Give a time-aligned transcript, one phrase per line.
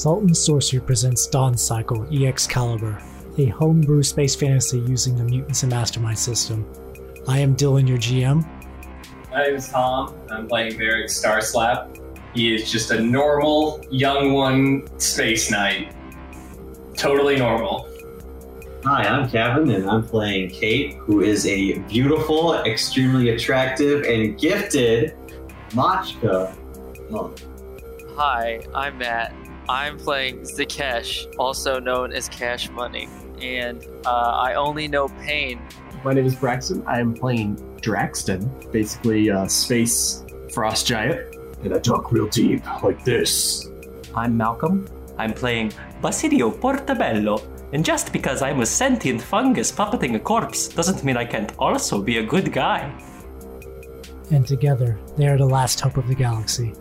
[0.00, 2.98] Salt and Sorcery presents Dawn Cycle EX Caliber,
[3.36, 6.66] a homebrew space fantasy using the Mutants and Mastermind system.
[7.28, 8.48] I am Dylan, your GM.
[9.30, 10.14] My name is Tom.
[10.30, 12.00] I'm playing Varric Starslap.
[12.32, 15.94] He is just a normal, young one space knight.
[16.96, 17.86] Totally normal.
[18.84, 25.14] Hi, I'm Kevin, and I'm playing Kate, who is a beautiful, extremely attractive, and gifted
[25.72, 26.56] Machka.
[27.12, 27.34] Oh,
[28.16, 29.34] Hi, I'm Matt.
[29.70, 33.08] I'm playing Zakesh, also known as Cash Money,
[33.40, 35.62] and uh, I only know pain.
[36.02, 36.82] My name is Braxton.
[36.88, 41.36] I am playing Draxton, basically a space frost giant.
[41.62, 43.68] And I talk real deep, like this.
[44.12, 44.88] I'm Malcolm.
[45.18, 47.40] I'm playing Basilio Portabello,
[47.72, 52.02] and just because I'm a sentient fungus puppeting a corpse doesn't mean I can't also
[52.02, 52.92] be a good guy.
[54.32, 56.74] And together, they are the last hope of the galaxy.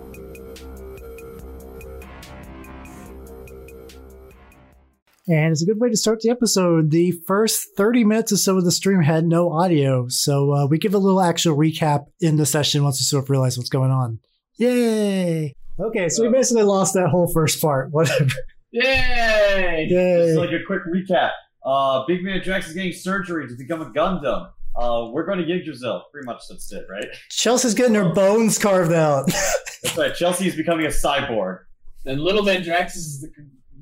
[5.30, 6.90] And it's a good way to start the episode.
[6.90, 10.80] The first 30 minutes or so of the stream had no audio, so uh, we
[10.80, 13.92] give a little actual recap in the session once we sort of realize what's going
[13.92, 14.20] on.
[14.58, 15.54] Yay!
[15.80, 17.90] Okay, so we basically lost that whole first part.
[17.92, 18.32] Whatever.
[18.72, 19.88] Yay!
[19.88, 20.26] Yay!
[20.26, 21.30] Just like a quick recap.
[21.64, 24.50] Uh, Big Man Drax is getting surgery to become a Gundam.
[24.76, 26.06] Uh, we're going to Yggdrasil.
[26.12, 27.06] Pretty much that's it, right?
[27.30, 29.28] Chelsea's getting her bones carved out.
[29.84, 30.14] That's right.
[30.14, 31.60] Chelsea is becoming a cyborg.
[32.06, 33.30] And Little Man Drax is the,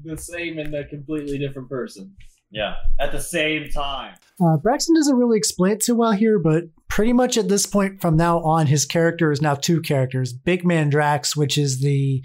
[0.03, 2.15] the same and a completely different person.
[2.49, 4.15] Yeah, at the same time.
[4.41, 7.99] Uh, Braxton doesn't really explain it too well here, but pretty much at this point
[7.99, 12.23] from now on, his character is now two characters Big Man Drax, which is the,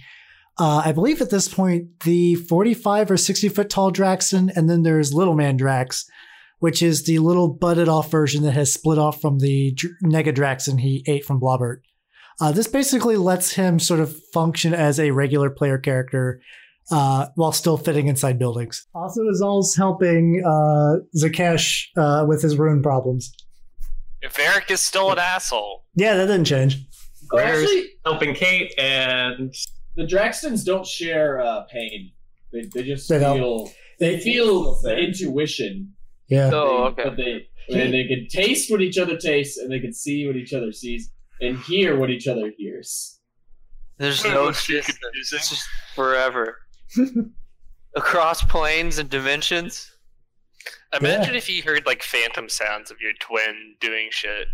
[0.59, 4.83] uh, I believe at this point, the 45 or 60 foot tall Draxon, and then
[4.83, 6.07] there's Little Man Drax,
[6.61, 10.33] which is the little butted off version that has split off from the Dr- Nega
[10.33, 11.79] Draxon he ate from Blobbert.
[12.41, 16.41] Uh, this basically lets him sort of function as a regular player character
[16.91, 18.87] uh, while still fitting inside buildings.
[18.95, 23.33] Also, is also helping uh, Zakesh uh, with his rune problems.
[24.21, 25.85] If Eric is still an asshole.
[25.95, 26.79] Yeah, that didn't change.
[27.31, 29.55] Where's actually, helping Kate and
[29.97, 32.13] the Draxtons don't share uh, pain.
[32.53, 33.37] They, they just They don't.
[33.39, 35.95] feel they feel the intuition.
[36.29, 36.51] Yeah.
[36.53, 37.09] Oh, They- okay.
[37.09, 37.47] But they
[37.83, 40.73] and they can taste what each other tastes, and they can see what each other
[40.73, 41.11] sees,
[41.41, 43.21] and hear what each other hears.
[43.99, 44.99] There's no must be distance.
[44.99, 45.37] confusing.
[45.39, 45.63] It's just
[45.95, 46.57] forever.
[47.97, 49.91] Across planes and dimensions.
[50.99, 54.47] Imagine if you heard like phantom sounds of your twin doing shit.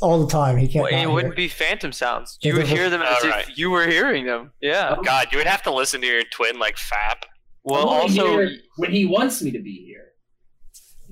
[0.00, 0.56] All the time.
[0.56, 0.84] He can't.
[0.90, 1.36] Well, it wouldn't it.
[1.36, 2.38] be phantom sounds.
[2.40, 3.48] Yeah, You would hear them as Alright.
[3.48, 4.52] if you were hearing them.
[4.60, 4.94] Yeah.
[4.96, 7.24] Oh God, you would have to listen to your twin like fap.
[7.64, 8.46] Well, I'm also.
[8.76, 10.12] when he wants me to be here.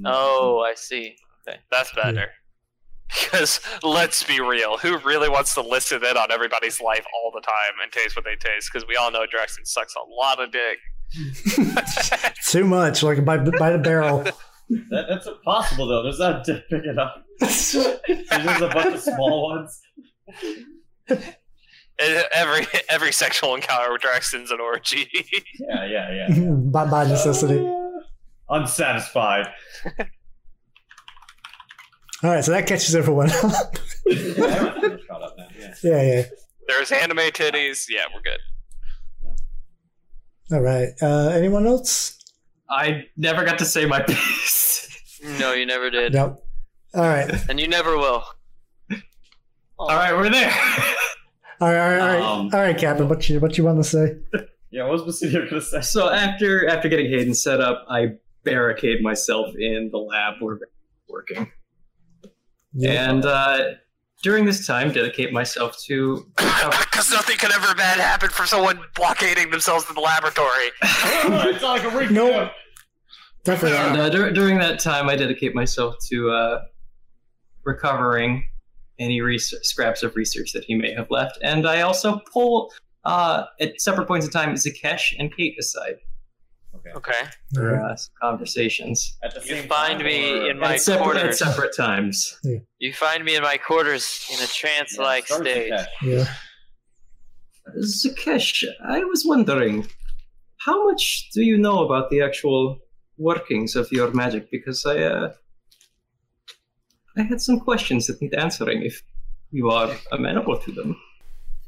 [0.04, 1.16] Oh, I see.
[1.48, 1.58] Okay.
[1.70, 2.28] That's better.
[3.08, 7.40] Because let's be real, who really wants to listen in on everybody's life all the
[7.40, 8.70] time and taste what they taste?
[8.72, 10.78] Because we all know Draxton sucks a lot of dick.
[12.46, 14.24] Too much, like by by the barrel.
[14.90, 16.02] That, that's impossible, though.
[16.02, 17.12] There's not dick big enough.
[17.38, 19.80] There's just a bunch of small ones.
[22.00, 25.08] Every every sexual encounter with Draxton's an orgy.
[25.60, 26.50] Yeah, yeah, yeah.
[26.50, 27.64] by, by necessity.
[28.48, 29.46] Unsatisfied.
[32.22, 33.31] All right, so that catches everyone.
[33.31, 35.75] Everyone's caught up now, yeah.
[35.82, 36.22] yeah, yeah.
[36.66, 37.87] There's anime titties.
[37.88, 38.38] Yeah, we're good.
[40.53, 40.88] All right.
[41.03, 42.19] Uh, anyone else?
[42.71, 45.21] I never got to say my piece.
[45.38, 46.15] No, you never did.
[46.15, 46.43] Nope.
[46.94, 47.31] All right.
[47.49, 48.25] And you never will.
[49.78, 50.50] All right, we're there.
[51.60, 51.78] All right.
[51.78, 52.00] All right.
[52.00, 52.22] All right.
[52.22, 53.09] Um, all right, Captain.
[53.09, 54.16] What you what you want to say?
[54.72, 55.81] Yeah, what was Basidio going to say?
[55.81, 60.66] so after after getting Hayden set up, I barricade myself in the lab where we're
[61.09, 61.50] working,
[62.84, 63.59] and uh,
[64.22, 66.26] during this time, dedicate myself to.
[66.37, 70.70] Because nothing could ever bad happen for someone blockading themselves in the laboratory.
[70.82, 72.10] it's like a recap.
[72.10, 72.53] Nope.
[73.44, 74.06] Definitely And not.
[74.06, 76.62] uh, dur- during that time, I dedicate myself to uh,
[77.65, 78.48] recovering
[78.98, 82.72] any res- scraps of research that he may have left, and I also pull
[83.04, 85.97] uh, at separate points in time Zakesh and Kate aside
[86.96, 87.22] Okay.
[87.56, 90.80] All for uh, conversations At the You same find time, me or- in my at
[90.80, 92.38] separate, at separate times.
[92.78, 95.72] You find me in my quarters in a trance like Yeah, start with stage.
[95.72, 95.86] Zakesh.
[96.02, 96.26] Yeah.
[97.80, 99.86] Zakesh, I was wondering,
[100.58, 102.78] how much do you know about the actual
[103.18, 104.50] workings of your magic?
[104.50, 105.32] Because I, uh,
[107.16, 108.82] I had some questions that need answering.
[108.82, 109.02] If
[109.50, 110.96] you are amenable to them.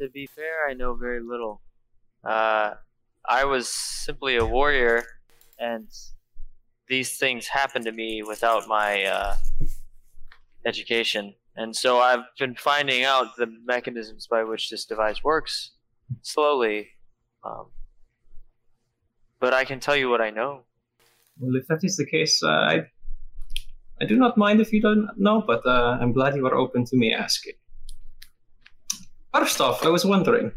[0.00, 1.60] To be fair, I know very little.
[2.24, 2.74] Uh,
[3.28, 5.04] I was simply a warrior,
[5.58, 5.88] and
[6.88, 9.36] these things happened to me without my uh,
[10.64, 11.34] education.
[11.54, 15.72] And so I've been finding out the mechanisms by which this device works
[16.22, 16.88] slowly.
[17.44, 17.66] Um,
[19.40, 20.62] but I can tell you what I know.
[21.38, 22.86] Well, if that is the case, uh, I
[24.00, 26.84] I do not mind if you don't know, but uh, I'm glad you are open
[26.86, 27.54] to me asking.
[29.34, 30.52] First off, I was wondering,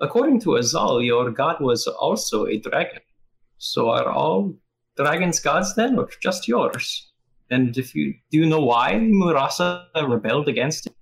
[0.00, 3.00] according to Azal, your god was also a dragon.
[3.58, 4.54] So are all
[4.96, 7.10] dragons gods then, or just yours?
[7.50, 10.94] And if you do you know why Murasa rebelled against it,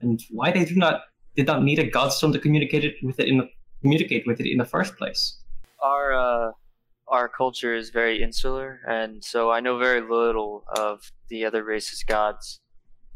[0.00, 1.02] and why they do not
[1.34, 3.48] did not need a godstone to communicate it with it in the,
[3.82, 5.38] communicate with it in the first place?
[5.82, 6.52] Our uh,
[7.08, 12.02] our culture is very insular, and so I know very little of the other races'
[12.02, 12.60] gods.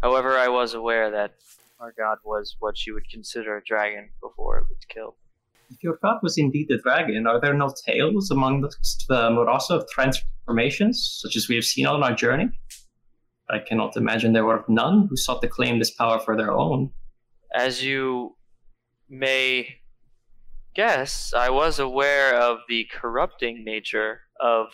[0.03, 1.35] However, I was aware that
[1.81, 5.15] our god was what you would consider a dragon before it killed.
[5.71, 8.69] If your god was indeed a dragon, are there no tales among the,
[9.09, 12.51] the Murasa of transformations, such as we have seen on our journey?
[13.49, 16.91] I cannot imagine there were none who sought to claim this power for their own.
[17.55, 18.37] As you
[19.09, 19.81] may
[20.75, 24.67] guess, I was aware of the corrupting nature of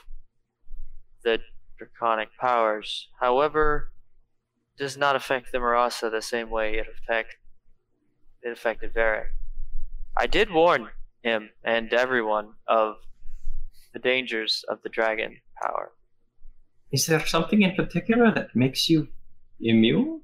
[1.24, 1.40] the
[1.78, 3.08] draconic powers.
[3.20, 3.92] However,
[4.78, 7.36] does not affect the Marasa the same way it affect
[8.42, 9.30] it affected Varric.
[10.16, 10.88] I did warn
[11.22, 12.96] him and everyone of
[13.92, 15.92] the dangers of the dragon power.
[16.92, 19.08] Is there something in particular that makes you
[19.60, 20.20] immune?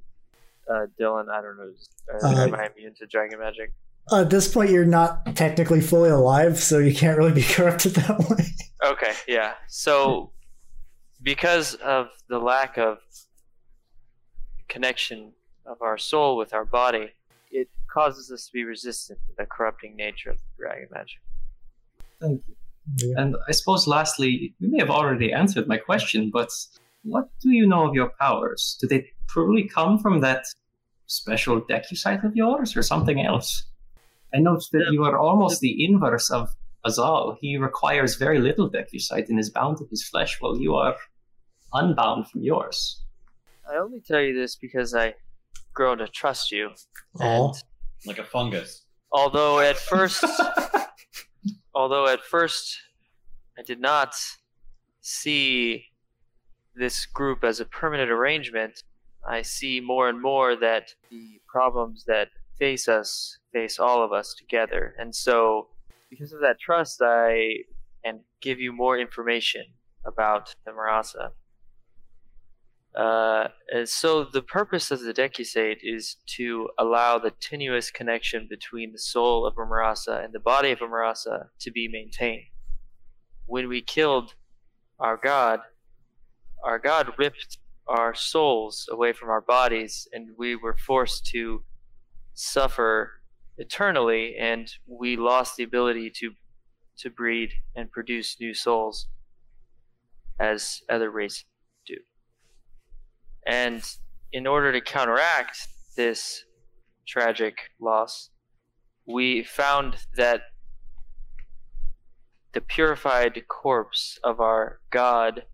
[0.70, 1.72] Uh, Dylan, I don't know.
[2.14, 3.72] Uh, Uh, am I immune to dragon magic?
[4.12, 8.18] At this point, you're not technically fully alive, so you can't really be corrupted that
[8.30, 8.44] way.
[8.84, 9.54] Okay, yeah.
[9.68, 10.32] So,
[11.22, 12.98] because of the lack of
[14.68, 15.32] connection
[15.66, 17.10] of our soul with our body,
[17.52, 21.20] it causes us to be resistant to the corrupting nature of the dragon magic.
[22.20, 23.14] Thank you.
[23.16, 26.50] And I suppose lastly, you may have already answered my question, but
[27.04, 28.76] what do you know of your powers?
[28.80, 30.44] Do they truly come from that
[31.06, 33.64] special decusite of yours or something else?
[34.34, 36.48] I note that you are almost the inverse of
[36.86, 37.36] Azal.
[37.40, 40.96] He requires very little decusite and is bound to his flesh, while you are
[41.72, 43.02] unbound from yours.
[43.70, 45.14] I only tell you this because I
[45.74, 46.70] grow to trust you.
[47.20, 47.46] Aw.
[47.48, 47.54] And
[48.06, 48.84] Like a fungus.
[49.12, 50.24] although at first
[51.74, 52.78] although at first
[53.58, 54.14] I did not
[55.00, 55.86] see
[56.74, 58.82] this group as a permanent arrangement,
[59.28, 62.28] I see more and more that the problems that
[62.58, 64.94] face us face all of us together.
[64.98, 65.68] And so
[66.10, 67.64] because of that trust I
[68.04, 69.64] and give you more information
[70.06, 71.30] about the Marasa.
[72.94, 78.92] Uh, and so the purpose of the Decusate is to allow the tenuous connection between
[78.92, 82.44] the soul of Amarasa and the body of Amarasa to be maintained.
[83.46, 84.34] When we killed
[84.98, 85.60] our god,
[86.62, 87.58] our god ripped
[87.88, 91.64] our souls away from our bodies, and we were forced to
[92.34, 93.22] suffer
[93.56, 96.32] eternally, and we lost the ability to
[96.98, 99.08] to breed and produce new souls
[100.38, 101.44] as other races.
[103.46, 103.82] And
[104.32, 106.44] in order to counteract this
[107.06, 108.30] tragic loss,
[109.06, 110.42] we found that
[112.52, 115.44] the purified corpse of our god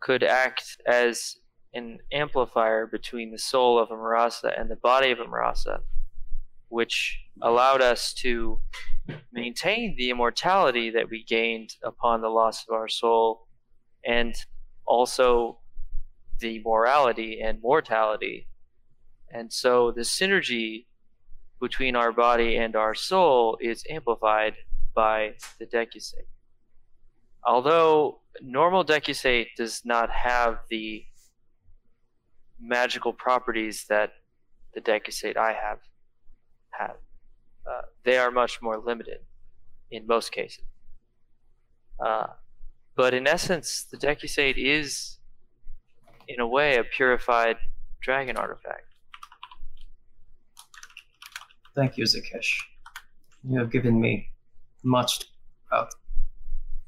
[0.00, 1.36] could act as
[1.74, 5.80] an amplifier between the soul of Amarasa and the body of Amarasa,
[6.68, 8.60] which allowed us to
[9.32, 13.46] maintain the immortality that we gained upon the loss of our soul
[14.04, 14.34] and
[14.86, 15.58] also
[16.40, 18.48] the morality and mortality.
[19.30, 20.86] And so the synergy
[21.60, 24.54] between our body and our soul is amplified
[24.94, 26.28] by the decusate.
[27.46, 31.04] Although normal decusate does not have the
[32.60, 34.12] magical properties that
[34.74, 35.78] the decusate I have
[36.70, 36.96] have,
[37.70, 39.18] uh, they are much more limited
[39.90, 40.64] in most cases.
[42.04, 42.26] Uh,
[42.96, 45.18] but in essence, the decusate is,
[46.28, 47.56] in a way, a purified
[48.00, 48.94] dragon artifact.
[51.74, 52.50] Thank you, Zakesh.
[53.42, 54.30] You have given me
[54.82, 55.90] much to think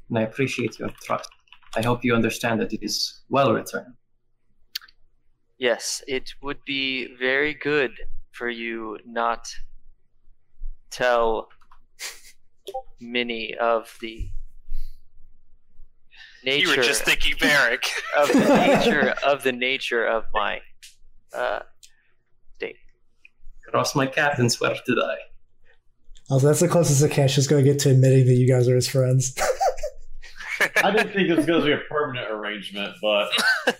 [0.09, 1.29] and I appreciate your trust.
[1.77, 3.95] I hope you understand that it is well returned.
[5.59, 7.93] Yes, it would be very good
[8.33, 9.49] for you not
[10.91, 11.49] tell
[13.01, 14.29] many of the
[16.47, 17.85] nature You were just thinking Varric.
[18.19, 20.61] of the nature of the nature of my
[21.35, 21.61] uh,
[22.57, 22.77] state.
[23.69, 25.17] Cross my cat and swear to die.
[26.31, 28.75] Also, that's the closest Zakesh is going to get to admitting that you guys are
[28.75, 29.37] his friends.
[30.83, 33.29] I didn't think it was going to be a permanent arrangement, but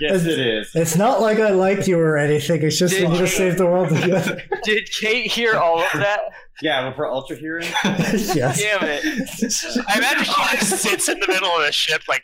[0.00, 0.70] yes, it is.
[0.74, 2.62] it's not like I like you or anything.
[2.62, 4.42] It's just we Did need to you- save the world together.
[4.64, 6.20] Did Kate hear all of that?
[6.62, 7.66] Yeah, for Ultra Hearing.
[7.84, 8.58] yes.
[8.60, 9.84] Damn it.
[9.88, 12.22] I imagine she just sits in the middle of the ship like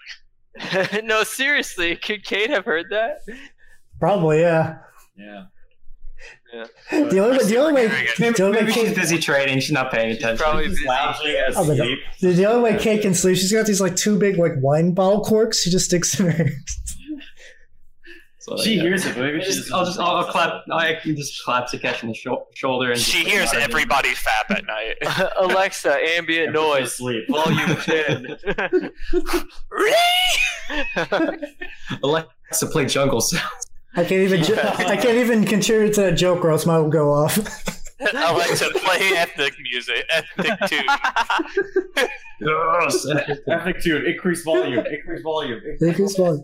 [1.02, 3.20] no, seriously, could Kate have heard that?
[3.98, 4.78] Probably, yeah.
[5.16, 5.44] Yeah.
[6.90, 9.58] The only, the only way, Maybe, the only way maybe she's busy trading.
[9.60, 10.36] She's not paying attention.
[10.36, 10.86] Probably Just busy.
[10.88, 11.98] lounging Oh asleep.
[12.20, 14.92] the, the only way Kate can sleep, she's got these like two big like wine
[14.92, 15.62] bottle corks.
[15.62, 16.48] She just sticks in her.
[18.44, 18.82] So, She yeah.
[18.82, 20.64] hears it, maybe I she just, I'll just I'll, I'll clap.
[20.72, 23.62] I can just clap Takeshi on the sho- shoulder and she just, hears like, nod
[23.62, 23.70] at him.
[23.70, 24.96] everybody fap at night.
[25.38, 27.28] Alexa, ambient And puts her to noise, sleep.
[27.30, 28.90] volume 10.
[32.02, 33.44] Alexa, play jungle sound.
[33.94, 34.42] I can't even.
[34.42, 37.36] jo- I can't even contribute to that joke, or else mine will go off.
[38.00, 40.84] Alexa, play ethnic music, ethnic tune.
[42.40, 43.06] Yes.
[43.48, 44.06] Epic tune.
[44.06, 44.84] Increase volume.
[44.84, 45.60] Increase volume.
[45.78, 46.42] Think it's fun.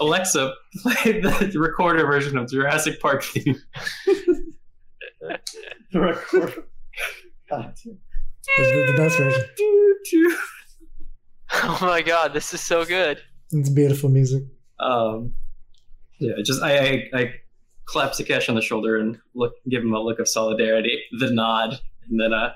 [0.00, 0.52] Alexa,
[0.82, 3.60] play the recorder version of Jurassic Park theme.
[5.90, 6.64] The record.
[7.50, 7.98] God, dude.
[8.56, 9.42] The, the, the best version.
[11.64, 13.18] oh my god, this is so good.
[13.52, 14.44] It's beautiful music.
[14.78, 15.32] Um,
[16.18, 17.34] yeah, just I, I I
[17.86, 21.78] clap Takeshi on the shoulder and look, give him a look of solidarity, the nod,
[22.08, 22.52] and then uh,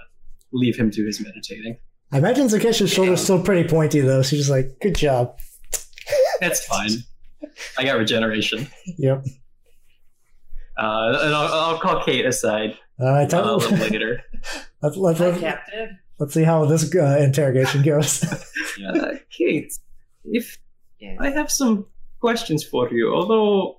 [0.52, 1.76] leave him to his meditating.
[2.10, 4.22] I imagine Takeshi's shoulder's still pretty pointy though.
[4.22, 5.38] She's just like, "Good job."
[6.40, 6.90] It's fine.
[7.78, 8.66] I got regeneration.
[8.98, 9.24] Yep.
[10.76, 13.22] Uh, and I'll, I'll call Kate aside All right.
[13.22, 14.22] uh, a Tell, little later.
[14.82, 15.98] let's let's Hi, Captain.
[16.18, 18.24] let's see how this uh, interrogation goes.
[18.88, 19.70] Uh, Kate,
[20.24, 20.58] if
[21.20, 21.86] I have some
[22.22, 23.78] questions for you, although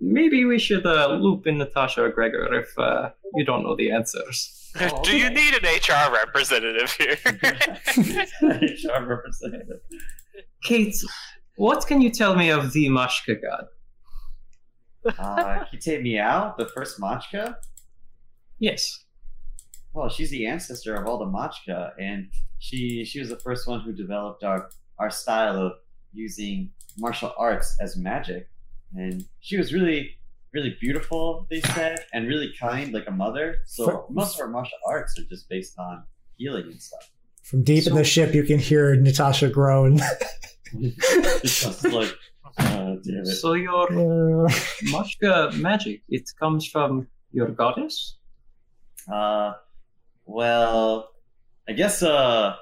[0.00, 3.90] maybe we should uh, loop in Natasha or Gregor if uh, you don't know the
[3.90, 4.36] answers.
[5.04, 7.16] Do you need an HR representative here?
[8.42, 9.80] HR representative.
[10.62, 10.96] Kate,
[11.56, 13.66] what can you tell me of the Mashka god?
[15.18, 17.56] Uh, Kite Meow, the first Machka.
[18.58, 19.04] Yes.
[19.94, 23.80] Well, she's the ancestor of all the Machka, and she she was the first one
[23.80, 25.72] who developed our our style of
[26.12, 28.48] using martial arts as magic.
[28.94, 30.12] And she was really
[30.52, 33.58] really beautiful, they said, and really kind, like a mother.
[33.66, 36.04] So For- most of our martial arts are just based on
[36.36, 37.10] healing and stuff.
[37.42, 40.00] From deep in the ship, you can hear Natasha groan.
[41.42, 42.12] Just like,
[42.58, 43.26] uh, damn it.
[43.26, 44.48] So your Uh,
[44.92, 48.16] Mashka magic, it comes from your goddess?
[49.12, 49.52] Uh,
[50.24, 51.10] well,
[51.68, 52.56] I guess uh,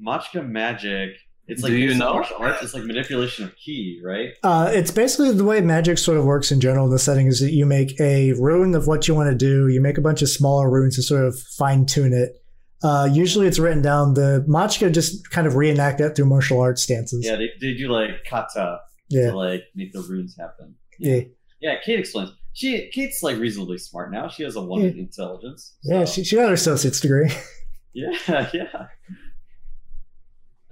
[0.00, 1.10] Machka magic.
[1.48, 2.14] It's like Do you know?
[2.14, 2.62] martial arts.
[2.62, 4.30] It's like manipulation of ki, right?
[4.42, 7.40] Uh, it's basically the way magic sort of works in general in the setting is
[7.40, 9.68] that you make a rune of what you want to do.
[9.68, 12.36] You make a bunch of smaller runes to sort of fine tune it.
[12.84, 14.14] Uh, usually it's written down.
[14.14, 17.24] The Machka just kind of reenact that through martial arts stances.
[17.26, 19.30] Yeah, they, they do like kata Yeah.
[19.30, 20.74] to like make the runes happen.
[20.98, 21.20] Yeah.
[21.60, 22.30] Yeah, Kate explains.
[22.54, 24.28] She Kate's like reasonably smart now.
[24.28, 25.76] She has a one in intelligence.
[25.82, 27.30] Yeah, she, she got her associate's degree.
[27.94, 28.12] yeah,
[28.52, 28.86] yeah.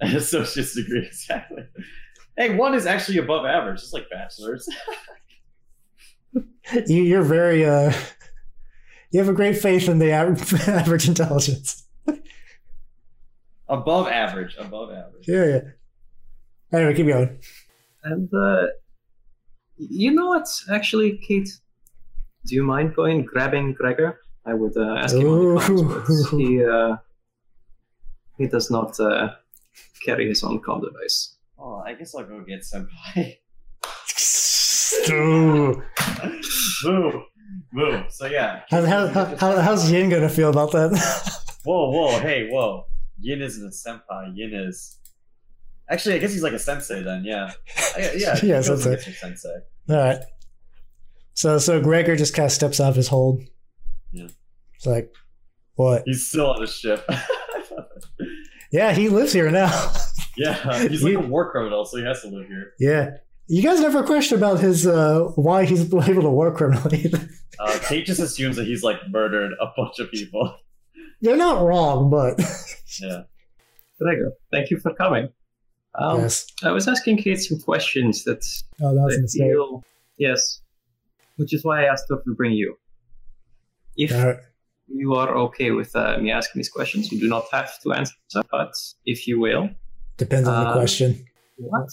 [0.09, 1.63] An associate's degree, exactly.
[2.35, 4.67] Hey, one is actually above average, just like bachelor's.
[6.87, 7.93] you, you're very, uh,
[9.11, 11.87] you have a great faith in the average, average intelligence.
[13.69, 15.27] above average, above average.
[15.27, 15.61] Yeah, yeah.
[16.73, 17.37] Anyway, keep going.
[18.03, 18.67] And uh,
[19.77, 20.47] you know what?
[20.71, 21.49] Actually, Kate,
[22.45, 24.19] do you mind going grabbing Gregor?
[24.45, 26.95] I would uh, ask him on the comms, but he uh,
[28.37, 29.29] he does not uh,
[30.05, 31.37] carry his own comm device.
[31.57, 33.37] Oh, I guess I'll go get senpai.
[35.09, 35.81] Ooh.
[36.83, 37.23] Boo,
[37.73, 38.03] boo.
[38.09, 38.61] So yeah.
[38.69, 40.91] How, how, how, how, how's Yin gonna feel about that?
[41.63, 42.85] Whoa, whoa, hey, whoa.
[43.19, 44.31] Yin isn't a senpai.
[44.35, 44.97] Yin is.
[45.89, 47.23] Actually, I guess he's like a sensei then.
[47.23, 47.51] Yeah.
[47.95, 48.39] I- yeah.
[48.43, 49.11] Yeah, goes and sensei.
[49.11, 49.55] sensei.
[49.89, 50.19] All right.
[51.33, 53.41] So so Gregor just kind of steps off his hold.
[54.11, 54.27] Yeah.
[54.75, 55.13] It's like,
[55.75, 56.03] what?
[56.05, 57.07] He's still on the ship.
[58.71, 59.93] Yeah, he lives here now.
[60.37, 62.73] yeah, he's like a war criminal, so he has to live here.
[62.79, 63.17] yeah.
[63.47, 67.11] You guys never questioned about his uh why he's able to war criminally.
[67.59, 70.55] Uh, Kate just assumes that he's like murdered a bunch of people.
[71.19, 72.39] You're not wrong, but
[73.01, 73.23] Yeah.
[73.99, 75.29] Gregor, thank you for coming.
[75.95, 76.47] Um, yes.
[76.63, 78.41] I was asking Kate some questions that
[78.81, 79.41] Oh, that a mistake.
[79.51, 79.83] feel
[80.17, 80.61] yes,
[81.35, 82.77] which is why I asked her to bring you.
[83.97, 84.37] If All right.
[84.95, 88.13] You are okay with uh, me asking these questions, you do not have to answer,
[88.51, 88.73] but
[89.05, 89.69] if you will,
[90.17, 91.25] Depends on the Uh, question.
[91.57, 91.87] what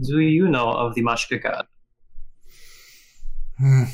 [0.00, 1.66] do you know of the Mashka god?
[3.58, 3.84] Hmm.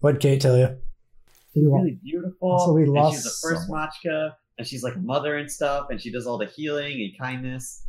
[0.00, 0.76] What'd Kate tell you?
[1.54, 2.58] She's really beautiful.
[2.60, 5.88] So we and lost she's the first Machka, and she's like a mother and stuff,
[5.90, 7.84] and she does all the healing and kindness.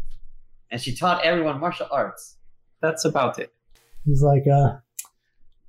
[0.72, 2.38] And she taught everyone martial arts.
[2.82, 3.54] That's about it.
[4.06, 4.78] He's like, uh,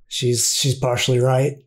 [0.07, 1.57] she's she's partially right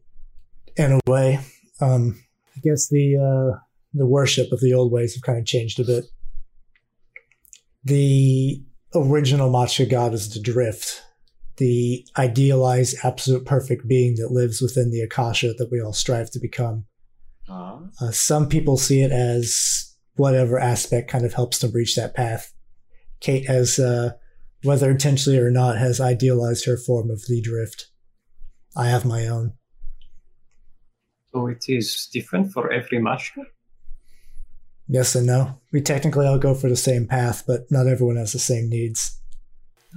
[0.76, 1.40] in a way.
[1.80, 2.22] Um,
[2.56, 3.58] I guess the uh,
[3.94, 6.04] the worship of the old ways have kind of changed a bit.
[7.84, 8.62] The
[8.94, 11.02] original Machka god is the drift,
[11.56, 16.38] the idealized, absolute perfect being that lives within the Akasha that we all strive to
[16.38, 16.84] become.
[17.48, 22.14] Uh, Uh, some people see it as whatever aspect kind of helps them reach that
[22.14, 22.52] path.
[23.20, 24.12] Kate has, uh,
[24.62, 27.88] whether intentionally or not, has idealized her form of the drift.
[28.76, 29.54] I have my own.
[31.32, 33.44] So it is different for every Machka?
[34.88, 35.58] Yes and no.
[35.72, 39.18] We technically all go for the same path, but not everyone has the same needs.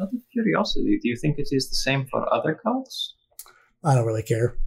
[0.01, 3.15] Out of curiosity, do you think it is the same for other cults?
[3.83, 4.57] I don't really care.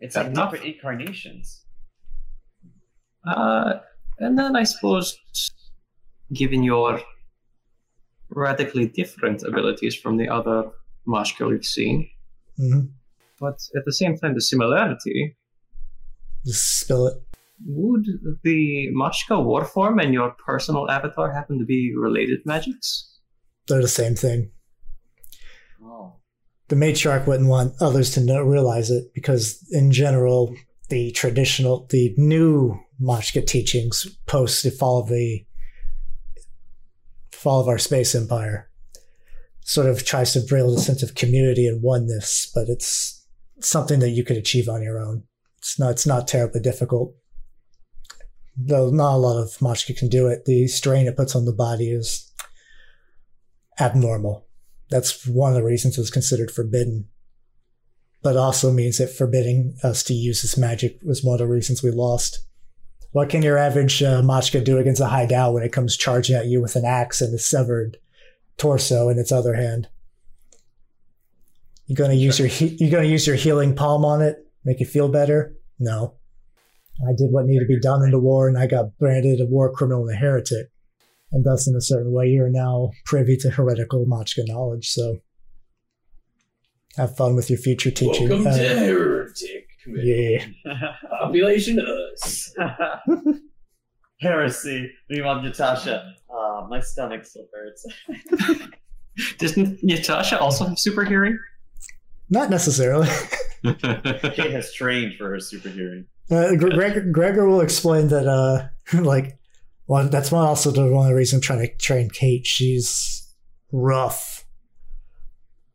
[0.00, 0.52] it's Fair like enough.
[0.52, 1.64] different incarnations.
[3.26, 3.74] Uh,
[4.18, 5.18] and then I suppose,
[6.32, 7.00] given your
[8.30, 10.70] radically different abilities from the other
[11.06, 12.08] Mashka we've seen,
[12.56, 12.80] hmm
[13.42, 15.36] but at the same time, the similarity,
[16.46, 17.14] Just spill it.
[17.66, 18.06] would
[18.44, 23.18] the Mashka warform and your personal avatar happen to be related magics?
[23.66, 24.50] They're the same thing.
[25.84, 26.14] Oh.
[26.68, 30.54] the matriarch wouldn't want others to know, realize it because, in general,
[30.88, 35.44] the traditional, the new Machka teachings post the fall of the
[37.32, 38.70] fall of our space empire
[39.64, 43.21] sort of tries to build a sense of community and oneness, but it's
[43.68, 45.24] something that you could achieve on your own.
[45.58, 45.90] It's not.
[45.92, 47.14] It's not terribly difficult.
[48.56, 50.44] Though not a lot of Machka can do it.
[50.44, 52.30] The strain it puts on the body is
[53.80, 54.46] abnormal
[54.92, 57.08] that's one of the reasons it was considered forbidden.
[58.22, 61.82] But also means that forbidding us to use this magic was one of the reasons
[61.82, 62.46] we lost.
[63.10, 66.36] What can your average uh, Machka do against a high Dao when it comes charging
[66.36, 67.96] at you with an axe and a severed
[68.58, 69.88] torso in its other hand?
[71.86, 74.86] You gonna use your he- you gonna use your healing palm on it, make it
[74.86, 75.54] feel better?
[75.78, 76.14] No.
[77.06, 79.46] I did what needed to be done in the war, and I got branded a
[79.46, 80.68] war criminal and a heretic
[81.32, 84.88] and thus in a certain way you're now privy to heretical Machka knowledge.
[84.90, 85.16] So
[86.96, 88.28] have fun with your future teaching.
[88.28, 90.44] Welcome Uh, to Heretic yeah,
[91.20, 92.54] Population us.
[94.20, 94.90] Heresy.
[95.08, 96.14] Meanwhile, Natasha.
[96.32, 97.84] Uh, my stomach still hurts.
[99.38, 101.38] Doesn't Natasha also have super hearing?
[102.32, 103.06] Not necessarily.
[103.64, 106.06] Kate has trained for her super hearing.
[106.30, 108.26] Uh, Gre- Gregor, Gregor will explain that.
[108.26, 108.68] Uh,
[109.00, 109.38] like,
[109.86, 112.46] well, that's one also the one of the reasons I'm trying to train Kate.
[112.46, 113.32] She's
[113.70, 114.44] rough,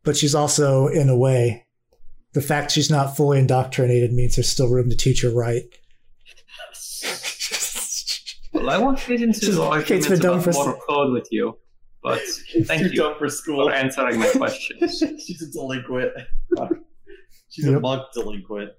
[0.02, 1.64] but she's also, in a way,
[2.34, 5.62] the fact she's not fully indoctrinated means there's still room to teach her right.
[8.50, 11.12] Well, I won't get into Just- the Kate's arguments been done about for- moral code
[11.12, 11.58] with you,
[12.02, 12.20] but
[12.64, 13.68] thank Too you dumb for school.
[13.68, 14.98] for answering my questions.
[15.24, 16.12] She's a delinquent.
[17.50, 17.80] She's a Yep.
[17.80, 18.70] monk delinquent.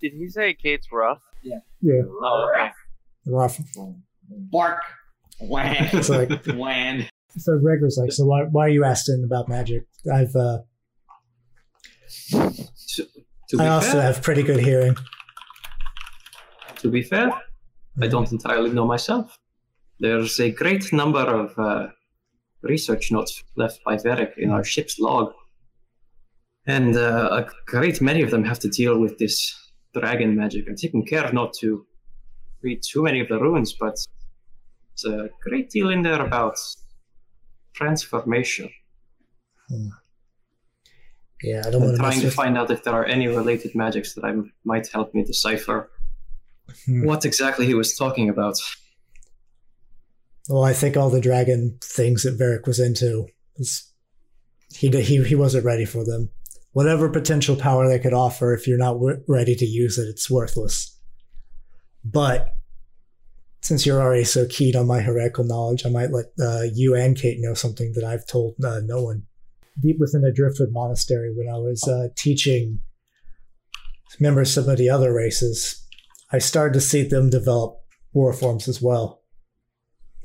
[0.00, 1.22] Did he say Kate's rough?
[1.42, 2.70] Yeah, Oh, okay.
[3.26, 3.58] rough.
[4.28, 4.82] Bark.
[5.40, 5.88] Wham.
[5.92, 7.04] It's like- Wham.
[7.36, 9.86] So Gregor's like, so why, why are you asking about magic?
[10.12, 10.58] I've uh,
[12.30, 13.06] To,
[13.50, 14.96] to I also fair, have pretty good hearing.
[16.78, 17.30] to be fair,
[18.00, 19.38] I don't entirely know myself.
[20.00, 21.88] There's a great number of uh,
[22.62, 25.32] research notes left by Varric in our ship's log,
[26.66, 29.54] and uh, a great many of them have to deal with this
[29.94, 30.66] dragon magic.
[30.68, 31.86] I'm taking care not to
[32.62, 33.94] read too many of the runes, but
[34.92, 36.56] it's a great deal in there about
[37.74, 38.68] transformation.
[41.42, 43.74] Yeah, I don't I'm want to trying to find out if there are any related
[43.74, 45.90] magics that I might help me decipher
[46.84, 47.06] Hmm.
[47.06, 48.58] what exactly he was talking about.
[50.48, 53.26] Well, I think all the dragon things that Varric was into,
[54.74, 56.30] he he he wasn't ready for them.
[56.72, 60.30] Whatever potential power they could offer, if you're not w- ready to use it, it's
[60.30, 60.96] worthless.
[62.04, 62.54] But
[63.60, 67.16] since you're already so keyed on my heretical knowledge, I might let uh, you and
[67.16, 69.24] Kate know something that I've told uh, no one.
[69.80, 72.80] Deep within the Driftwood Monastery, when I was uh, teaching
[74.18, 75.86] members of some of the other races,
[76.32, 77.80] I started to see them develop
[78.12, 79.17] war forms as well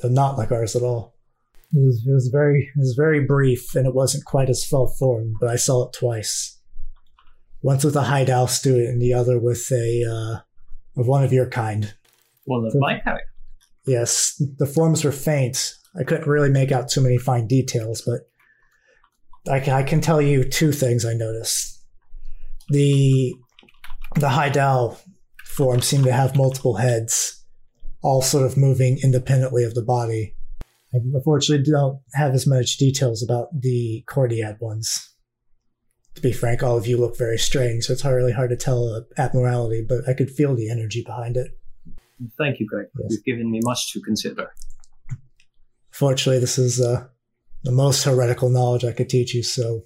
[0.10, 1.14] not like ours at all.
[1.74, 4.88] It was, it was very it was very brief and it wasn't quite as well
[4.88, 6.60] formed, but I saw it twice.
[7.62, 11.50] Once with a Dao student and the other with a uh, of one of your
[11.50, 11.94] kind.
[12.46, 13.22] One of my kind.
[13.86, 15.76] Yes, the forms were faint.
[16.00, 18.22] I couldn't really make out too many fine details, but
[19.52, 21.82] I can, I can tell you two things I noticed.
[22.70, 23.34] The
[24.16, 24.98] the Dao
[25.46, 27.43] form seemed to have multiple heads,
[28.04, 30.36] all sort of moving independently of the body.
[30.94, 35.10] I unfortunately don't have as much details about the Cordiad ones.
[36.16, 38.56] to be frank, all of you look very strange, so it's hard- really hard to
[38.56, 41.58] tell uh, abnormality, but I could feel the energy behind it.
[42.38, 42.86] Thank you, Greg.
[43.00, 43.14] Yes.
[43.14, 44.54] You've given me much to consider.
[45.92, 47.08] Fortunately, this is uh,
[47.64, 49.86] the most heretical knowledge I could teach you, so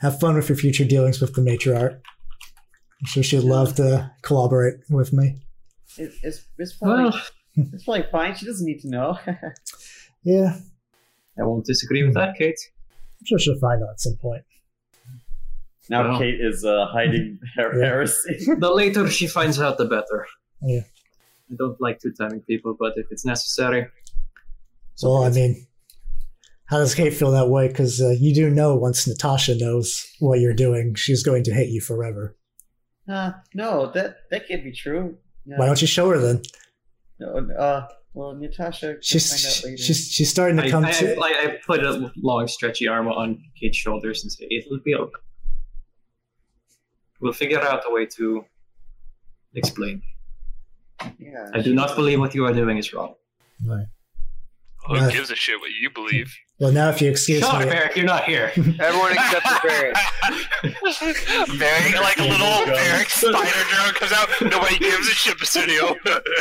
[0.00, 1.94] have fun with your future dealings with the matriarch.
[1.94, 5.40] I'm sure she'd love to collaborate with me.
[5.96, 7.20] It, it's, it's, probably, Well,
[7.72, 8.34] it's probably fine.
[8.34, 9.18] She doesn't need to know.
[10.24, 10.56] Yeah,
[11.36, 12.54] I won't disagree with that, Kate.
[13.18, 14.44] I'm sure she'll find out at some point.
[15.90, 16.18] now Well.
[16.20, 17.84] Kate is uh, hiding her Yeah.
[17.86, 18.36] heresy.
[18.58, 20.26] The later she finds out, the better.
[20.62, 20.82] Yeah.
[21.50, 23.88] I don't like two-timing people, but if it's necessary,
[25.02, 25.66] Well, I mean,
[26.66, 27.66] how does Kate feel that way?
[27.66, 31.70] Because uh, you do know once Natasha knows what you're doing, she's going to hate
[31.70, 32.36] you forever.
[33.08, 35.18] uh, no, that that can't be true.
[35.46, 36.42] No, Why don't you show her then?
[37.22, 39.82] No, uh, well, Natasha She's find out later.
[39.82, 41.16] she's she's starting to I, come I, to.
[41.18, 45.22] I, I put a long, stretchy arm on Kate's shoulders and say, "It'll be okay.
[47.20, 48.44] We'll figure out a way to
[49.54, 50.02] explain.
[51.18, 53.14] yeah, I do not believe what you are doing is wrong."
[53.64, 53.86] Right.
[54.86, 56.32] Who Uh, gives a shit what you believe?
[56.58, 57.96] Well, now if you excuse Shut up, me, Eric.
[57.96, 58.52] You're not here.
[58.56, 59.92] Everyone except for Barry.
[61.58, 64.28] Barry, like a little Barrick spider drone comes out.
[64.42, 65.96] Nobody gives a shit, Basidio.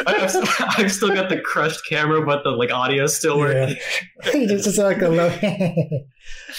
[0.07, 3.75] I've, I've still got the crushed camera, but the like audio is still working.
[4.25, 5.31] it's just like a low.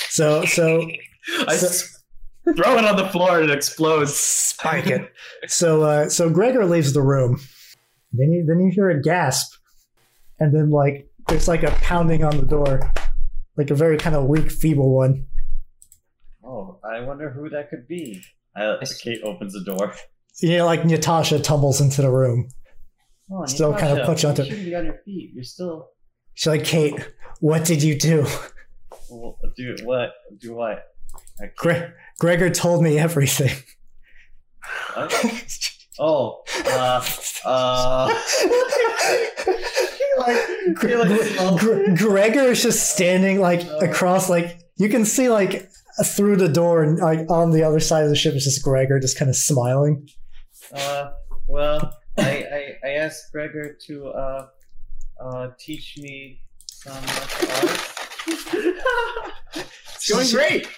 [0.08, 0.88] so so
[1.46, 2.02] I So- s-
[2.56, 4.14] throw it on the floor and it explodes.
[4.16, 5.12] spike it.
[5.46, 7.40] So uh, so Gregor leaves the room.
[8.12, 9.54] Then you then you hear a gasp,
[10.40, 12.92] and then like there's like a pounding on the door,
[13.56, 15.26] like a very kind of weak, feeble one.
[16.44, 18.22] Oh, I wonder who that could be.
[18.54, 19.94] I, Kate opens the door.
[20.42, 22.48] You know, like Natasha tumbles into the room.
[23.30, 25.30] Oh, Still kind of Natasha, puts you onto- You shouldn't be on your feet.
[25.34, 25.88] You're still.
[26.34, 26.94] She's like, Kate,
[27.40, 28.26] what did you do?
[29.10, 30.12] Well, do what?
[30.38, 30.84] Do what?
[31.40, 33.56] I Gre- Gregor told me everything.
[34.94, 35.12] what?
[35.98, 37.04] Oh, uh,
[37.44, 38.06] uh.
[40.18, 40.38] like,
[40.80, 45.68] he like slumps- Gre- Gregor is just standing like across, like you can see like
[46.04, 48.98] through the door and like on the other side of the ship is just Gregor
[49.00, 50.08] just kind of smiling.
[50.72, 51.10] Uh,
[51.46, 54.46] well, I, I, I asked Gregor to uh,
[55.20, 57.98] uh, teach me some martial arts.
[59.96, 60.68] It's going great.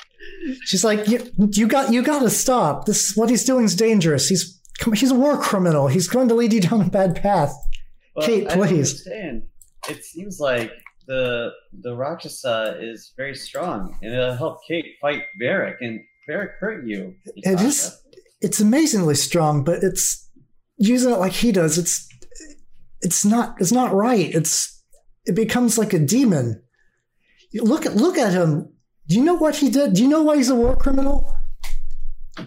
[0.65, 2.87] She's like, you, you got, you got to stop.
[2.87, 4.29] This what he's doing is dangerous.
[4.29, 4.61] He's
[4.95, 5.89] he's a war criminal.
[5.89, 7.55] He's going to lead you down a bad path.
[8.15, 9.07] Well, Kate, I please.
[9.89, 10.71] It seems like
[11.07, 11.51] the
[11.83, 17.15] the Rakshasa is very strong, and it'll help Kate fight Varric, and Varric hurt you.
[17.37, 18.01] It is-
[18.41, 20.29] It's amazingly strong, but it's
[20.77, 21.79] using it like he does.
[21.79, 22.09] It's
[23.01, 24.35] it's not it's not right.
[24.35, 24.83] It's
[25.27, 26.63] it becomes like a demon.
[27.55, 28.71] Look at look at him.
[29.07, 29.95] Do you know what he did?
[29.95, 31.35] Do you know why he's a war criminal?
[32.39, 32.45] Uh,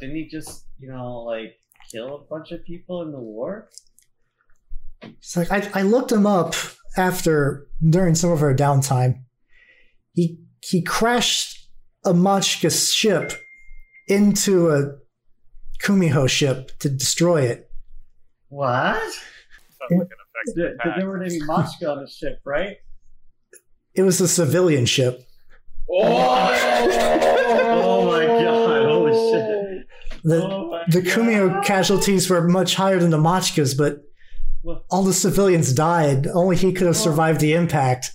[0.00, 1.54] didn't he just, you know, like
[1.90, 3.68] kill a bunch of people in the war?
[5.02, 6.54] It's like I, I looked him up
[6.96, 9.22] after during some of our downtime.
[10.14, 11.68] He he crashed
[12.04, 13.32] a Machka ship
[14.08, 14.96] into a
[15.82, 17.70] Kumiho ship to destroy it.
[18.48, 19.00] What?
[19.00, 19.12] Sounds
[19.90, 20.08] like an
[20.44, 22.76] effective There, there weren't any Machka on the ship, right?
[23.94, 25.26] It was a civilian ship.
[25.92, 26.02] Oh,
[27.82, 28.84] oh my god!
[28.86, 29.86] Holy shit!
[30.22, 31.12] The Oh my the God.
[31.12, 34.02] Kumiho casualties were much higher than the Machkas, but
[34.90, 36.26] all the civilians died.
[36.26, 38.12] Only he could have survived the impact.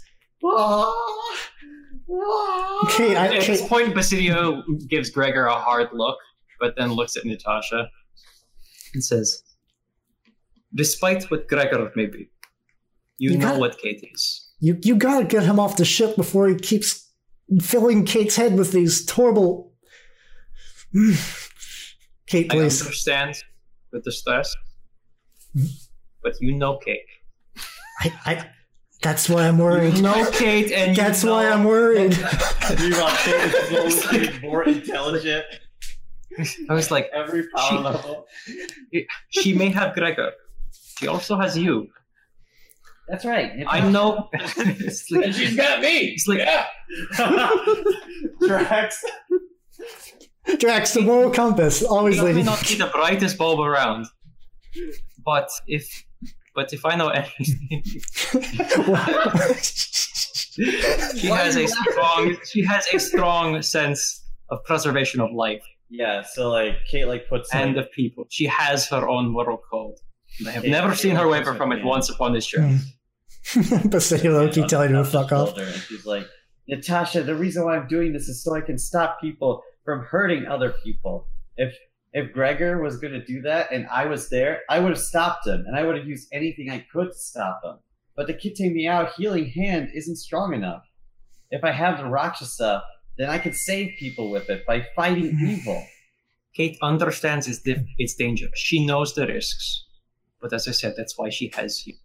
[2.91, 6.17] Kate, I, At this point, Basilio gives Gregor a hard look,
[6.59, 7.89] but then looks at Natasha
[8.93, 9.41] and says,
[10.73, 12.29] Despite what Gregor may be,
[13.17, 14.47] you, You know got- what Kate is.
[14.59, 17.09] you you gotta get him off the ship before he keeps
[17.61, 19.71] filling Kate's head with these horrible.
[22.27, 22.51] Kate, please.
[22.51, 22.81] I please.
[22.81, 23.35] understand
[23.91, 24.55] with the stress,
[25.53, 25.65] Hmm?
[26.23, 27.05] but you know Kate.
[28.01, 28.49] I, I,
[29.01, 29.95] that's why I'm worried.
[29.95, 32.17] You know Kate, and That's you know why I'm worried.
[32.79, 35.45] Meanwhile, Kate is slowly more intelligent
[36.69, 38.27] I was like, every power She- level.
[39.29, 40.31] she may have Gregor.
[40.99, 41.87] She also has you.
[43.07, 43.63] That's right.
[43.69, 44.29] I know.
[44.33, 46.15] Like- And she's got me.
[46.15, 46.65] It's like- yeah.
[48.47, 49.01] Drax.
[50.59, 52.45] Drax, the moral compass, always She may leading.
[52.45, 54.05] not be the brightest bulb around,
[55.25, 56.03] but if
[56.53, 57.83] but if I know anything,
[61.17, 66.21] she has a strong she has a strong sense of preservation of life Yeah.
[66.23, 68.25] So like, Kate like puts and like, of people.
[68.29, 69.95] She has her own moral code.
[70.47, 72.63] I have Yeah, never Kate seen her like waver from it once upon this trip.
[72.63, 72.77] Hmm.
[73.89, 75.49] Basidio Loki on telling her to fuck off.
[75.49, 76.27] shoulder, And she's like,
[76.67, 80.47] Natasha, the reason why I'm doing this is so I can stop people from hurting
[80.47, 81.27] other people.
[81.55, 81.73] If
[82.11, 85.45] if Gregor was going to do that and I was there, I would have stopped
[85.47, 87.75] him and I would have used anything I could to stop him.
[88.15, 90.83] But the Kitty Meow healing hand isn't strong enough.
[91.51, 92.83] If I have the Rakshasa,
[93.17, 95.45] then I could save people with it by fighting mm-hmm.
[95.45, 95.85] evil.
[96.55, 98.47] Kate understands its, dif- its danger.
[98.55, 99.85] She knows the risks.
[100.41, 101.95] But as I said, that's why she has you.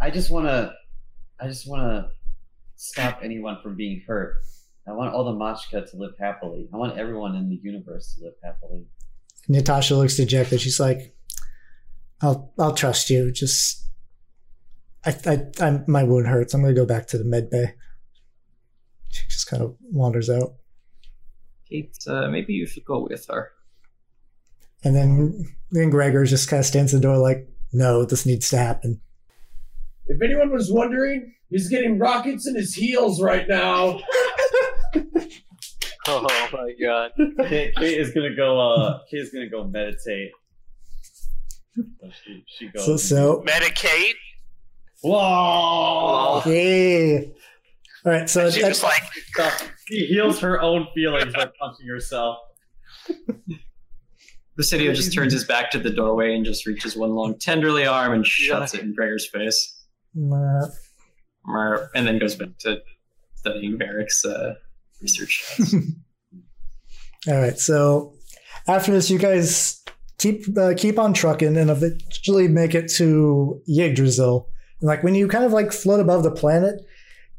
[0.00, 0.72] I just want to,
[1.40, 2.10] I just want to
[2.76, 4.36] stop anyone from being hurt.
[4.88, 6.68] I want all the Machka to live happily.
[6.72, 8.86] I want everyone in the universe to live happily.
[9.48, 10.60] Natasha looks dejected.
[10.60, 11.14] She's like,
[12.22, 13.30] "I'll I'll trust you.
[13.30, 13.84] Just,
[15.04, 16.54] I I, I my wound hurts.
[16.54, 17.74] I'm gonna go back to the med bay."
[19.10, 20.54] She just kind of wanders out,
[21.68, 23.52] Kate, uh, maybe you should go with her.
[24.84, 28.50] and then then Gregor just kind of stands in the door like, "No, this needs
[28.50, 29.00] to happen."
[30.06, 34.00] If anyone was wondering, he's getting rockets in his heels right now.
[36.10, 36.22] Oh
[36.54, 37.10] my god.
[37.48, 38.58] Kate, Kate is gonna go.
[38.58, 40.30] Uh, Kate is gonna go meditate.
[42.24, 42.86] She, she goes.
[42.86, 44.14] So so Medicate.
[45.02, 46.42] Whoa!
[46.46, 47.20] yeah.
[48.06, 49.02] All right, so She that's just like
[49.86, 52.38] She heals her own feelings by punching herself.
[54.58, 58.12] Basidio just turns his back to the doorway and just reaches one long tenderly arm
[58.12, 59.84] and shuts it in Gregor's face.
[60.16, 60.66] uh,
[61.44, 62.78] Mer- And then goes back to
[63.36, 64.54] studying Varric's uh,
[65.00, 65.44] research.
[67.28, 68.14] All right, so
[68.66, 69.82] after this, you guys
[70.18, 74.48] keep uh, keep on trucking and eventually make it to Yggdrasil.
[74.80, 76.80] And like when you kind of like float above the planet,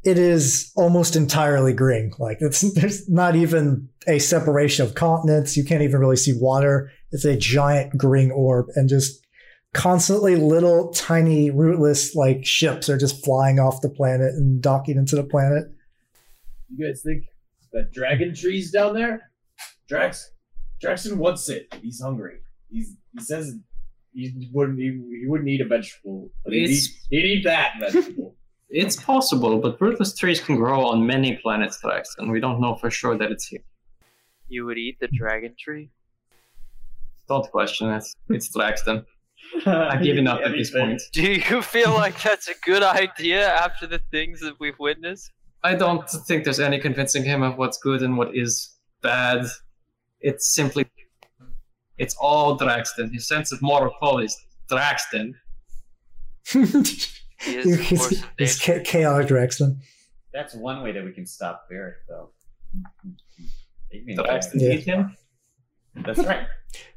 [0.02, 2.12] it is almost entirely green.
[2.18, 5.56] Like it's there's not even a separation of continents.
[5.56, 6.90] You can't even really see water.
[7.12, 9.24] It's a giant green orb, and just
[9.72, 15.16] constantly little tiny rootless like ships are just flying off the planet and docking into
[15.16, 15.64] the planet.
[16.74, 17.24] You guys think
[17.72, 19.30] that dragon tree's down there?
[19.88, 20.30] Drax,
[20.82, 21.72] Draxon wants it.
[21.82, 22.38] He's hungry.
[22.70, 23.54] He's he says
[24.12, 24.86] he wouldn't he,
[25.20, 26.30] he wouldn't eat a vegetable.
[26.44, 28.36] But he'd eat, It's- he'd eat that vegetable.
[28.70, 32.76] it's possible, but rootless trees can grow on many planets, Drax, and we don't know
[32.76, 33.62] for sure that it's here.
[34.48, 35.90] You would eat the dragon tree?
[37.28, 38.04] Don't question it.
[38.28, 39.04] It's Draxton.
[39.66, 41.00] I've given up at this point.
[41.12, 45.30] Do you feel like that's a good idea after the things that we've witnessed?
[45.62, 48.70] I don't think there's any convincing him of what's good and what is
[49.02, 49.44] bad.
[50.20, 50.86] It's simply,
[51.98, 53.12] it's all Draxton.
[53.12, 54.36] His sense of moral code is
[54.70, 55.34] Draxton.
[57.42, 59.78] He is, of course, He's, he's chaotic Draxton.
[60.34, 62.32] That's one way that we can stop Varric, though.
[63.94, 64.72] Draxton Yeah.
[64.72, 65.16] eat him.
[65.94, 66.46] That's right.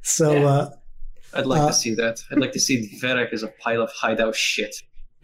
[0.01, 0.45] So Yeah.
[0.45, 0.69] uh,
[1.33, 2.19] I'd like Uh, to see that.
[2.29, 4.75] I'd like to see Varric as a pile of hideout shit.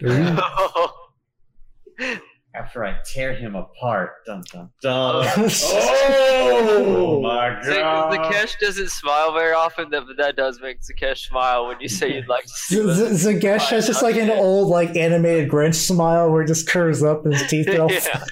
[2.52, 5.24] After I tear him apart, dun dun dun.
[5.24, 6.96] oh, oh.
[6.96, 11.68] oh my Z- Zakesh doesn't smile very often, that- but that does make Zakesh smile
[11.68, 12.98] when you say you'd like to see Z- us.
[13.12, 17.04] Z- Zakesh has just like an old like animated Grinch smile where it just curves
[17.04, 18.24] up and his teeth all Yeah.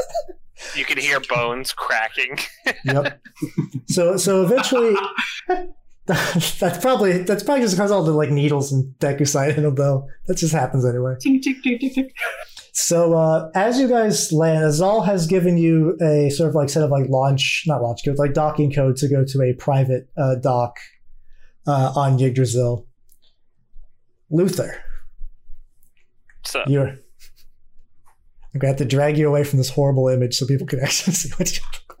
[0.74, 2.38] you can hear bones cracking.
[2.84, 3.20] Yep.
[3.88, 4.94] So so eventually
[6.06, 10.08] that's probably that's probably just because all the like needles and decusite in him though.
[10.26, 11.16] That just happens anyway.
[11.20, 12.14] Tick, tick, tick, tick, tick.
[12.72, 16.82] So uh, as you guys land, Azal has given you a sort of like set
[16.82, 20.36] of like launch, not launch code, like docking code to go to a private uh,
[20.36, 20.78] dock
[21.66, 22.86] uh, on Yggdrasil.
[24.30, 24.82] Luther,
[26.46, 26.88] So you're.
[28.54, 31.12] I'm gonna have to drag you away from this horrible image so people can actually
[31.12, 31.62] see what you.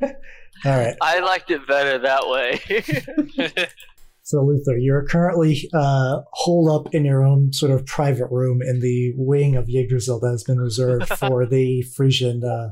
[0.00, 0.16] like.
[0.64, 0.96] All right.
[1.02, 3.66] I liked it better that way.
[4.26, 8.80] So Luther, you're currently uh, holed up in your own sort of private room in
[8.80, 12.70] the wing of Yggdrasil that has been reserved for the Frisian uh,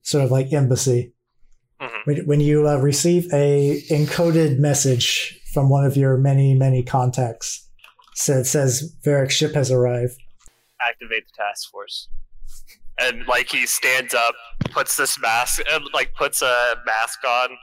[0.00, 1.12] sort of like embassy.
[1.78, 2.06] Mhm.
[2.06, 7.68] When, when you uh, receive a encoded message from one of your many many contacts,
[8.14, 10.16] so it says Varric's ship has arrived.
[10.80, 12.08] activate the task force.
[12.98, 14.34] And like he stands up,
[14.70, 17.58] puts this mask, and like puts a mask on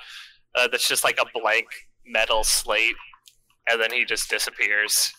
[0.54, 1.66] uh, that's just like a blank
[2.06, 2.96] metal slate,
[3.68, 5.14] and then he just disappears.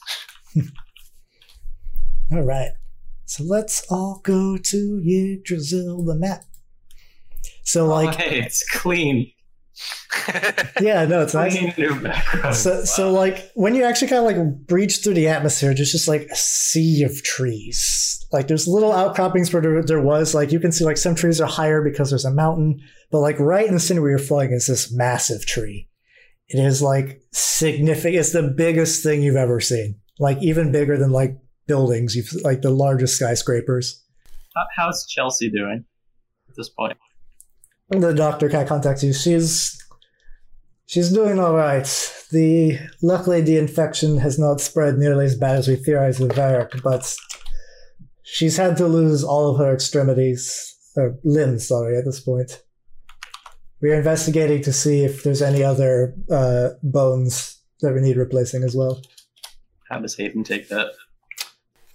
[2.33, 2.71] All right,
[3.27, 6.45] so let's all go to Yggdrasil, the map.
[7.63, 9.31] So oh, like, oh, hey, it's clean.
[10.81, 11.57] yeah, no, it's nice.
[11.57, 12.55] Clean new background.
[12.55, 16.09] So, so like when you actually kind of like breach through the atmosphere, there's just
[16.09, 18.25] like a sea of trees.
[18.33, 21.41] Like there's little outcroppings where there, there was like you can see like some trees
[21.41, 24.53] are higher because there's a mountain, but like right in the center where you're flying
[24.53, 25.89] is this massive tree.
[26.49, 28.17] It is like significant.
[28.17, 29.97] It's the biggest thing you've ever seen.
[30.19, 32.15] Like even bigger than like buildings.
[32.15, 34.03] You've like the largest skyscrapers.
[34.77, 35.85] How's Chelsea doing
[36.49, 36.97] at this point?
[37.91, 39.13] the doctor can't contact you.
[39.13, 39.79] She's
[40.87, 41.85] she's doing all right.
[42.31, 46.83] The luckily the infection has not spread nearly as bad as we theorized with Varric,
[46.83, 47.15] but
[48.23, 51.69] she's had to lose all of her extremities or limbs.
[51.69, 52.63] Sorry, at this point.
[53.85, 58.75] We're investigating to see if there's any other uh, bones that we need replacing as
[58.75, 59.03] well.
[59.91, 60.93] How does Hayden take that?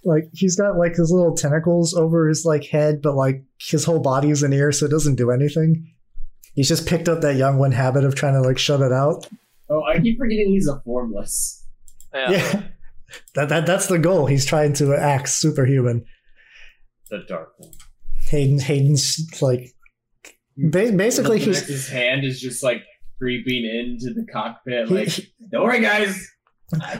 [0.04, 3.98] Like he's got like his little tentacles over his like head, but like his whole
[3.98, 5.92] body is an ear, so it doesn't do anything.
[6.54, 9.26] He's just picked up that young one habit of trying to like shut it out.
[9.68, 11.66] Oh, I keep forgetting he's a formless.
[12.14, 12.30] Yeah.
[12.30, 12.62] Yeah.
[13.34, 14.26] That, that that's the goal.
[14.26, 16.04] He's trying to act superhuman.
[17.10, 17.72] The dark one.
[18.28, 19.74] Hayden Hayden's like
[20.68, 22.82] ba- basically he's his hand is just like
[23.18, 24.90] creeping into the cockpit.
[24.90, 26.26] Like, he- don't worry, guys.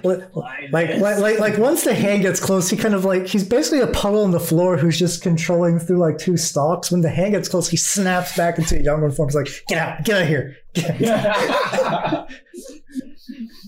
[0.03, 3.45] like, like like like like once the hand gets close, he kind of like he's
[3.45, 6.91] basically a puddle on the floor who's just controlling through like two stalks.
[6.91, 9.29] When the hand gets close, he snaps back into a younger form.
[9.29, 12.31] He's like, "Get out, get out of here!" Get out.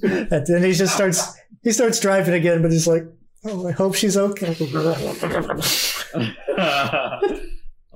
[0.03, 3.05] and then he just starts he starts driving again, but he's like,
[3.45, 4.55] "Oh, I hope she's okay."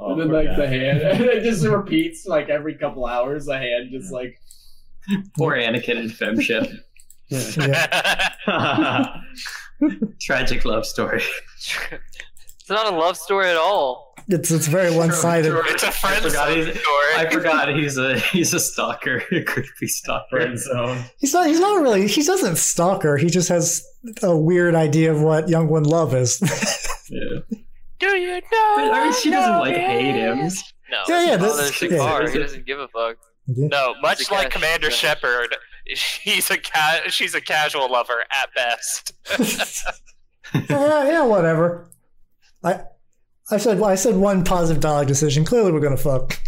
[0.07, 3.47] Oh, and then like the hand, and it just repeats like every couple hours.
[3.47, 4.39] The hand just like
[5.37, 6.73] Poor Anakin and FemShep.
[7.29, 9.21] Yeah.
[10.21, 11.23] Tragic love story.
[11.59, 14.15] it's not a love story at all.
[14.29, 15.53] It's it's very one sided.
[15.67, 16.79] it's a friend forgot zone he's-
[17.17, 20.27] I forgot he's a he's a stalker, a creepy stalker.
[20.31, 20.99] friend zone.
[21.19, 21.47] He's not.
[21.49, 22.07] He's not really.
[22.07, 23.17] He doesn't stalk her.
[23.17, 23.85] He just has
[24.23, 26.41] a weird idea of what young one love is.
[27.11, 27.41] Yeah.
[28.11, 28.41] Do you know?
[28.77, 30.39] But, I mean, she doesn't like hate him.
[30.39, 32.29] No, Yeah, yeah, yeah, this- yeah, yeah.
[32.31, 33.17] He doesn't give a fuck.
[33.49, 34.99] no, much a like Commander grab.
[34.99, 35.57] Shepard,
[35.95, 39.13] she's a ca- she's a casual lover at best.
[40.69, 41.89] yeah, yeah, whatever.
[42.65, 42.81] I
[43.51, 45.45] I said I said one positive dialogue decision.
[45.45, 46.39] Clearly, we're gonna fuck.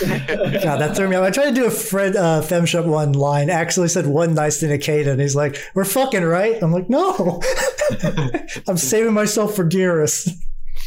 [0.00, 1.24] God, that threw me off.
[1.24, 3.48] I tried to do a Fred uh, FemShep one line.
[3.48, 6.90] Actually, said one nice thing to Kate, and he's like, "We're fucking, right?" I'm like,
[6.90, 7.40] "No,
[8.68, 10.28] I'm saving myself for Garrus."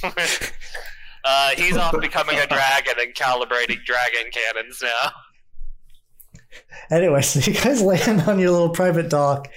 [1.24, 5.12] uh, he's off becoming a dragon and calibrating dragon cannons now.
[6.90, 9.48] Anyway, so you guys land on your little private dock,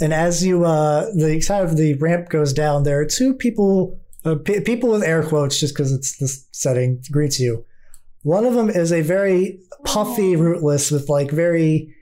[0.00, 3.98] and as you uh the kind of the ramp goes down, there are two people,
[4.24, 7.64] uh, pe people with air quotes, just because it's this setting greets you.
[8.22, 11.94] One of them is a very puffy rootless with like very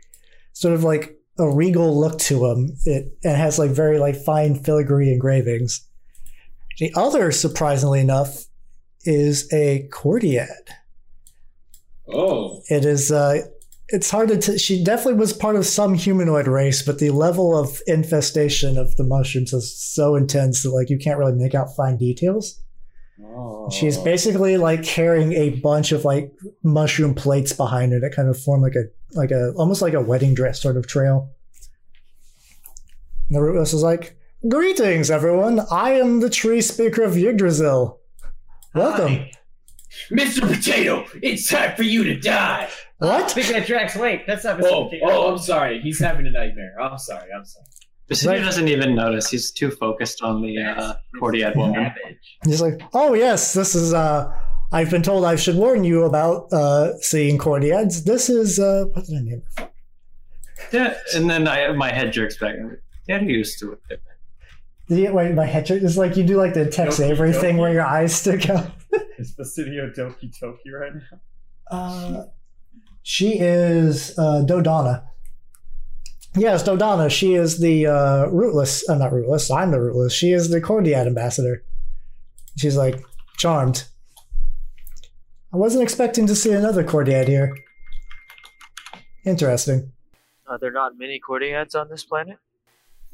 [0.53, 2.77] sort of like a regal look to him.
[2.85, 5.87] It and has like very like fine filigree engravings.
[6.79, 8.47] The other, surprisingly enough,
[9.05, 10.69] is a Cordiad.
[12.09, 13.13] Oh, It is.
[13.13, 13.43] Uh,
[13.89, 14.39] it's hard to.
[14.39, 18.97] T- she definitely was part of some humanoid race, but the level of infestation of
[18.97, 22.61] the mushrooms is so intense that like you can't really make out fine details.
[23.23, 23.71] oh.
[23.71, 26.33] She's basically like carrying a bunch of like
[26.63, 30.01] mushroom plates behind her that kind of form like a like a almost like a
[30.01, 31.31] wedding dress sort of trail.
[33.29, 34.17] And the rootless is like,
[34.49, 35.61] "Greetings, everyone!
[35.71, 38.01] I am the tree speaker of Yggdrasil.
[38.75, 39.31] Welcome." Hi.
[40.11, 40.41] Mr.
[40.41, 42.69] Potato, it's time for you to die.
[42.99, 43.35] What?
[43.35, 45.81] Big Bad Drax, wait, that's not Oh, oh, I'm sorry.
[45.83, 46.75] He's having a nightmare.
[46.81, 47.29] I'm sorry.
[47.37, 47.67] I'm sorry.
[48.11, 48.41] Basidio Right.
[48.43, 49.29] doesn't even notice.
[49.31, 51.93] He's too focused on the uh, Cordiad woman.
[52.45, 53.93] He's like, oh yes, this is.
[53.95, 54.33] uh
[54.75, 58.05] I've been told I should warn you about uh seeing cordiads.
[58.05, 59.69] This is uh what did I name it?
[60.73, 62.55] Yeah, and then I my head jerks back.
[62.57, 64.01] and I'm Get used to it.
[64.93, 67.73] Yeah, wait, my head is like you do like the Tex Doki Avery thing where
[67.73, 68.71] your eyes stick out.
[69.19, 71.21] Is Basidio Doki Toki right now?
[71.71, 72.25] Uh,
[73.03, 75.05] she is uh, Dodonna.
[76.37, 77.11] Yes, Dodonna.
[77.11, 78.87] She is the uh, rootless.
[78.89, 79.51] I'm not rootless.
[79.51, 80.13] I'm the rootless.
[80.13, 81.65] She is the Cordiad ambassador.
[82.57, 83.03] She's like
[83.39, 83.85] charmed.
[85.53, 87.57] I wasn't expecting to see another Cordiad here.
[89.25, 89.93] Interesting.
[90.47, 92.39] Are there not many Cordiads on this planet?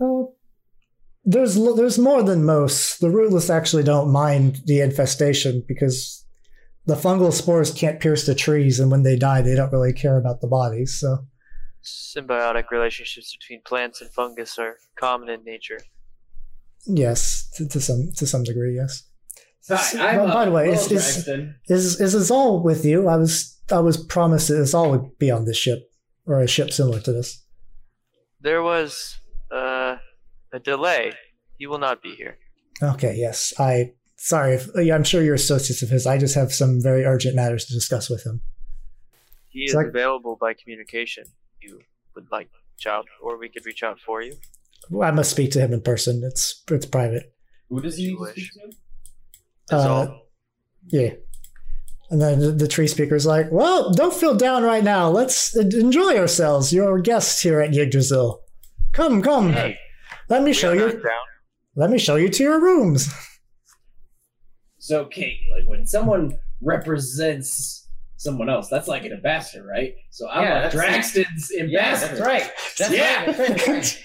[0.01, 0.35] Oh,
[1.33, 3.01] there's there's more than most.
[3.01, 6.25] The rootless actually don't mind the infestation because
[6.87, 10.17] the fungal spores can't pierce the trees, and when they die, they don't really care
[10.19, 10.99] about the bodies.
[11.01, 11.19] So
[11.85, 15.81] Symbiotic relationships between plants and fungus are common in nature.
[16.87, 19.05] yes, to, to some to some degree, yes.
[19.69, 21.29] Hi, By- by the way, is- is-
[21.69, 23.07] Is is this all with you?
[23.09, 25.81] I was I was promised that this all would be on this ship
[26.27, 27.45] or a ship similar to this.
[28.41, 29.19] There was
[29.51, 29.97] uh,
[30.53, 31.13] a delay.
[31.59, 32.39] He will not be here.
[32.83, 33.53] Okay, yes.
[33.59, 34.55] I sorry.
[34.55, 36.07] If, I'm sure you're associates of his.
[36.07, 38.41] I just have some very urgent matters to discuss with him.
[39.49, 41.25] He It's is like- available by communication.
[41.61, 41.81] You
[42.15, 44.35] would like to reach out, or we could reach out for you.
[44.91, 46.23] Well, I must speak to him in person.
[46.25, 47.35] It's it's private.
[47.69, 48.51] Who does he You wish.
[48.53, 48.73] speak
[49.71, 49.77] to?
[49.77, 50.17] Uh.
[50.87, 51.11] Yeah.
[52.11, 55.11] And then the, the tree speaker's like, "Well, don't feel down right now.
[55.11, 56.73] Let's enjoy ourselves.
[56.73, 58.41] You're our guests here at Yggdrasil.
[58.93, 59.53] Come, come.
[59.53, 59.77] Hey,
[60.31, 60.91] Let me show you.
[60.93, 61.03] down.
[61.79, 63.09] Let me show you to your rooms."
[64.79, 69.95] So, Kate, like when someone represents someone else, that's like an ambassador, right?
[70.11, 72.17] So I'm Yeah, like Draxton's Yeah, ambassador.
[72.17, 72.51] that's right.
[72.79, 73.27] That's Yeah.
[73.27, 73.37] right.
[73.37, 73.59] That's right.
[73.67, 73.99] That's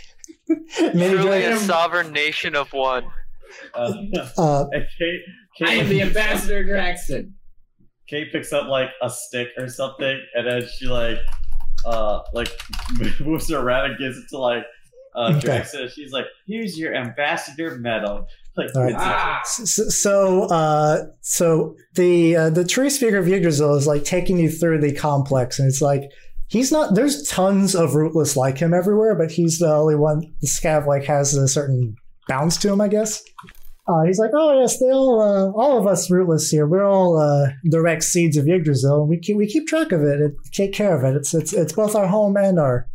[0.80, 0.94] right.
[0.96, 3.06] Mini Truly a sovereign nation of one.
[3.74, 3.94] Uh,
[4.38, 5.22] uh, Kate,
[5.58, 7.32] Kate, I am the ambassador, Draxton.
[8.08, 11.18] Kate picks up like a stick or something, and then she like,
[11.86, 12.50] uh, like
[13.20, 14.64] moves it around and gives it to like,
[15.16, 15.48] uh, Okay.
[15.48, 15.90] Draxton.
[15.92, 18.94] She's like, "Here's your ambassador medal." Like, right.
[18.96, 24.38] Ah, So, so, uh, so the uh, the tree speaker of Yggdrasil is like taking
[24.38, 26.04] you through the complex, and it's like
[26.48, 26.94] he's not.
[26.96, 30.34] There's tons of rootless like him everywhere, but he's the only one.
[30.42, 31.96] The scav like has a certain
[32.28, 33.24] bounce to him, I guess.
[33.86, 36.66] Uh, he's like, oh yes, they all, uh, all of us rootless here.
[36.66, 39.08] We're all uh, direct seeds of Yggdrasil.
[39.08, 40.22] We keep we keep track of it.
[40.22, 41.18] and take care of it.
[41.18, 42.88] It's it's it's both our home and our.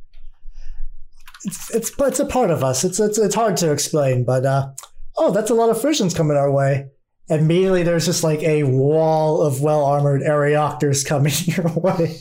[1.45, 2.84] It's it's it's a part of us.
[2.84, 4.70] It's it's it's hard to explain, but uh,
[5.16, 6.89] oh, that's a lot of Frisians coming our way.
[7.28, 12.16] Immediately, there's just like a wall of well armored Arioctors coming your way.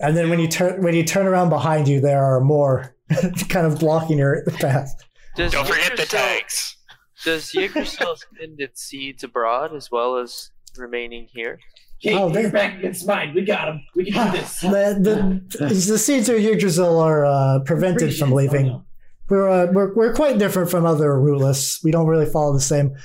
[0.00, 2.94] And then when you turn when you turn around behind you, there are more
[3.48, 4.94] kind of blocking your path.
[5.36, 6.76] Does Don't forget the tanks.
[7.24, 11.58] Does Yggdrasil send its seeds abroad as well as remaining here?
[12.00, 13.34] Kate, Oh, you're back against mine.
[13.34, 13.82] We got him.
[13.94, 14.60] We can do this.
[14.60, 18.82] The, the, the seeds of Yggdrasil are uh, prevented from leaving.
[19.28, 21.80] We're, uh, we're we're quite different from other rootless.
[21.84, 22.96] We don't really follow the same.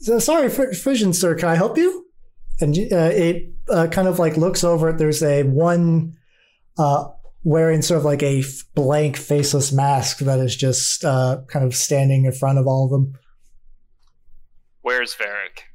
[0.00, 2.06] So sorry, Fr- Frisian sir, can I help you?
[2.60, 4.92] And uh, it uh, kind of like looks over.
[4.92, 6.16] There's a one
[6.78, 7.08] uh,
[7.44, 11.74] wearing sort of like a f- blank, faceless mask that is just uh, kind of
[11.76, 13.12] standing in front of all of them.
[14.82, 15.67] Where's Varric?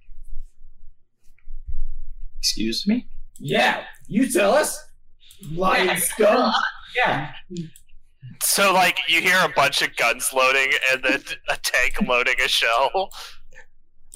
[2.43, 3.07] Excuse me?
[3.39, 4.77] Yeah, you tell us.
[5.53, 6.53] Lying Yeah, scum.
[6.93, 7.31] Yeah.
[8.41, 12.47] So, like, you hear a bunch of guns loading and then a tank loading a
[12.49, 13.09] shell.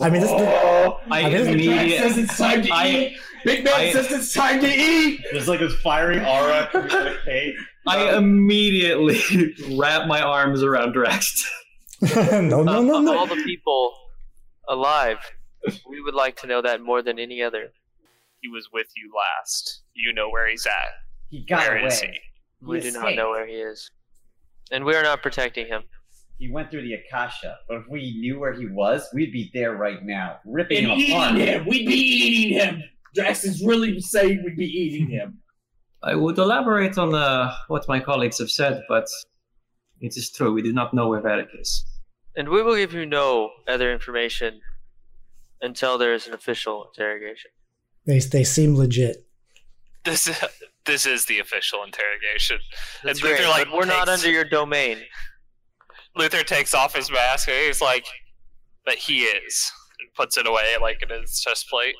[0.02, 1.98] I mean, this, Oh, I I guess- Big immediately.
[2.00, 3.18] says it's time to I- eat.
[3.46, 5.22] Big Man I- says it's time to eat.
[5.32, 7.56] There's like this fiery aura coming out of Kate.
[7.88, 9.22] I immediately
[9.80, 11.46] wrap my arms around Draxton.
[12.50, 13.18] no, no, no, Of no.
[13.18, 13.94] all the people
[14.68, 15.18] alive,
[15.90, 17.72] we would like to know that more than any other.
[18.42, 19.82] He was with you last.
[19.94, 20.90] You know where he's at.
[21.30, 21.88] He got Where away.
[21.88, 22.12] is he?
[22.62, 23.90] We do not know where he is.
[24.72, 25.84] And we are not protecting him.
[26.38, 29.76] He went through the Akasha, but if we knew where he was, we'd be there
[29.76, 31.36] right now, ripping And him eating apart.
[31.36, 31.66] him.
[31.66, 32.84] We'd be eating him.
[33.16, 35.40] Drax is really saying we'd be eating him.
[36.04, 39.08] I would elaborate on uh, what my colleagues have said, but
[40.00, 40.54] it is true.
[40.54, 41.84] We do not know where Varric is.
[42.36, 44.62] And we will give you no other information
[45.62, 47.50] until there is an official interrogation.
[48.08, 49.28] They they seem legit.
[50.06, 50.30] This
[50.86, 52.58] this is the official interrogation.
[53.04, 55.00] That's And Luther, great, like, but we're not under your domain.
[56.16, 58.06] Luther takes off his mask and he's like,
[58.86, 61.96] "But he is," and puts it away like in his chest plate.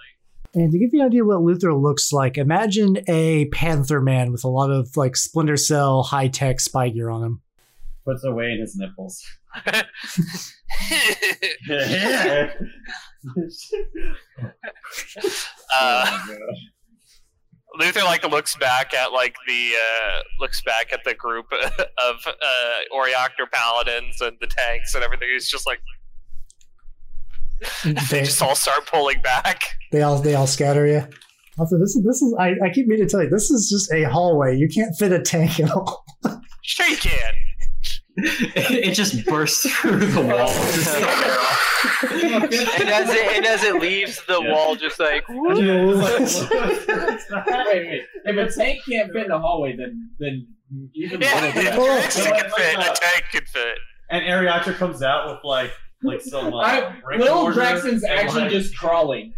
[0.56, 4.32] And to give you an idea of what Luther looks like, imagine a Panther Man
[4.32, 7.42] with a lot of like Splinter Cell high tech spy gear on him.
[8.06, 9.22] Puts away in his nipples.
[15.76, 16.20] Uh,
[17.80, 22.96] Luther like looks back at like the uh, looks back at the group of uh,
[22.96, 25.30] Orioctor paladins and the tanks and everything.
[25.32, 25.80] He's just like
[27.84, 29.62] they They, just all start pulling back.
[29.92, 31.04] they all they all scatter you.
[31.60, 33.92] Also, this is this is I, I keep meaning to tell you this is just
[33.92, 34.56] a hallway.
[34.56, 36.06] You can't fit a tank at all.
[36.64, 37.34] Sure you can.
[38.20, 40.50] It just bursts through the wall.
[42.12, 45.68] and as it and as it leaves the wall, just like wait, wait.
[48.26, 50.48] If a tank can't fit in the hallway, then then
[50.96, 52.80] even Yeah, little it Drax- can fit.
[52.80, 53.78] A tank can fit.
[54.10, 55.72] and Ariatra comes out with like
[56.04, 59.34] like some uh, I, brick Little mortar Draxton's and, actually like- just crawling.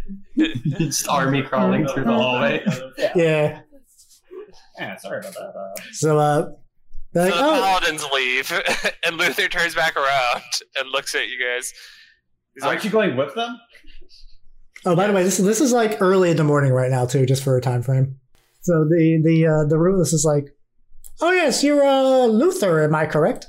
[0.78, 2.62] just army crawling through the hallway.
[3.14, 3.60] Yeah.
[4.78, 5.52] Yeah, sorry about that.
[5.54, 6.48] Uh, So uh,
[7.12, 8.52] they're like, so the oh, paladins leave,
[9.04, 10.42] and Luther turns back around
[10.78, 11.72] and looks at you guys.
[12.54, 13.58] He's aren't like, you going with them?
[14.86, 17.26] oh, by the way, this this is like early in the morning right now too,
[17.26, 18.16] just for a time frame.
[18.62, 20.54] So the the uh, the rootless is like,
[21.20, 23.46] oh yes, you're uh, Luther, am I correct?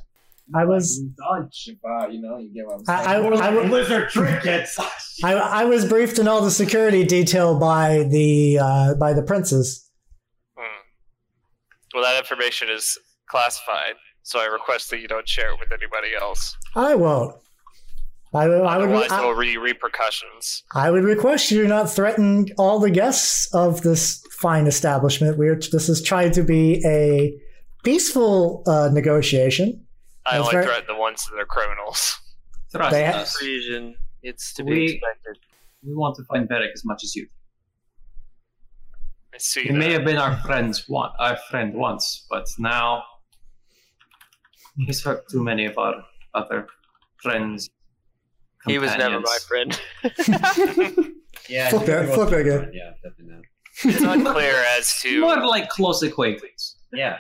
[0.54, 3.40] I was Dodge, if uh, you know, you get what I'm saying.
[3.40, 4.78] I, I, I, Lizard trinkets.
[5.24, 9.90] I, I was briefed in all the security detail by the uh, by the princes.
[10.58, 10.64] hmm.
[11.94, 12.98] well, that information is
[13.28, 16.56] classified, so I request that you don't share it with anybody else.
[16.76, 17.36] I won't.
[18.34, 20.64] I would, I would, Otherwise, there will be repercussions.
[20.74, 25.38] I would request you not threaten all the guests of this fine establishment.
[25.38, 27.38] We're this is trying to be a
[27.84, 29.86] peaceful uh, negotiation.
[30.26, 30.66] I That's only right.
[30.66, 32.18] threaten the ones that are criminals.
[32.74, 33.36] Trust They- us.
[33.38, 33.96] Frisian.
[34.24, 35.38] It's to be We- expected.
[35.84, 37.28] We want to find Beric as much as you.
[39.34, 39.64] I see.
[39.64, 43.04] He may have been our friends one, our friend once, but now
[44.78, 46.04] he's hurt too many of our
[46.34, 46.68] other
[47.22, 47.70] friends.
[48.66, 49.80] He was never my friend.
[51.50, 52.70] Yeah, Fuck that- fuck that guy.
[52.72, 53.44] Yeah, definitely not.
[53.84, 56.78] It's unclear as to More like close acquaintance.
[56.94, 57.18] Yeah.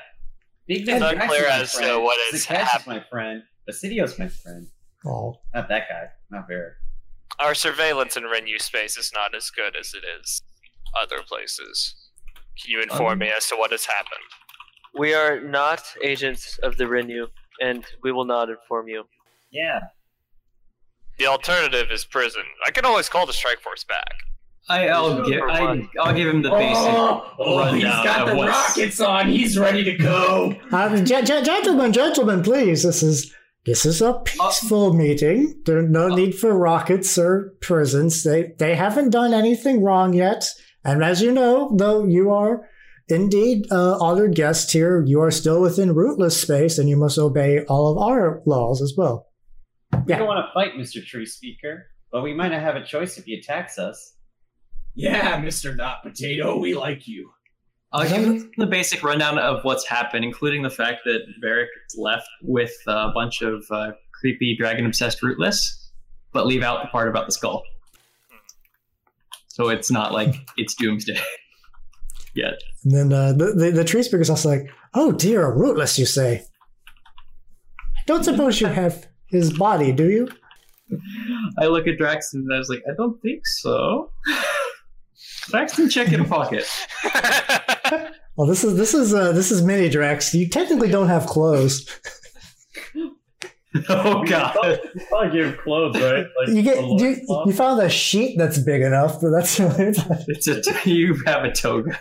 [0.67, 2.03] Big It's unclear Drax is my as to friend.
[2.03, 2.97] what is Zakesh happening.
[2.97, 3.43] my friend.
[3.67, 4.67] Basidio's my friend.
[5.05, 6.03] Oh, Not that guy.
[6.29, 6.71] Not Vera.
[7.39, 10.41] our surveillance in Renew space is not as good as it is
[11.01, 11.95] other places.
[12.61, 14.29] Can you inform um, me as to what has happened?
[14.93, 17.27] we are not agents of the Renew,
[17.59, 19.03] and we will not inform you.
[19.51, 19.81] Yeah.
[21.17, 22.43] The alternative is prison.
[22.65, 24.13] I can always call the strike force back.
[24.69, 26.75] I, I'll give I, I'll give him the basic.
[26.77, 29.27] Oh, oh he's rundown got the what's- rockets on.
[29.27, 30.55] He's ready to go.
[30.71, 32.83] uh, ge- ge- gentlemen, gentlemen, please.
[32.83, 33.33] This is
[33.65, 35.61] this is a peaceful meeting.
[35.65, 38.23] There's no need for rockets or prisons.
[38.23, 40.45] They they haven't done anything wrong yet.
[40.85, 42.67] And as you know, though you are
[43.11, 47.63] indeed uh, honored guests here, you are still within rootless space, and you must obey
[47.65, 49.27] all of our laws as well.
[50.05, 51.05] We don't want to fight, Mr.
[51.05, 54.15] Tree Speaker, but we might not have a choice if he attacks us.
[54.95, 55.75] Yeah, Mr.
[55.75, 57.31] Not Potato, we like you.
[57.93, 62.71] I'll give the basic rundown of what's happened, including the fact that Varric left with
[62.87, 65.91] a bunch of uh, creepy dragon obsessed rootless,
[66.31, 67.63] but leave out the part about the skull.
[69.49, 71.19] So it's not like it's doomsday
[72.35, 72.53] yet.
[72.83, 76.05] And then uh, the, the the tree speaker's also like, "Oh dear, a rootless, you
[76.05, 76.43] say?
[77.97, 80.27] I don't suppose you have his body, do you?"
[81.59, 84.11] I look at Drax and I was like, I don't think so.
[85.49, 86.67] Draxton, check your pocket.
[88.37, 90.33] Well, this is this is uh, this is mini Drax.
[90.33, 91.85] You technically don't have clothes.
[93.89, 94.79] oh god.
[95.13, 96.25] I'll give clothes, right?
[96.39, 100.89] Like You get you, you found a sheet that's big enough, but that's It's a
[100.89, 101.99] you have a toga.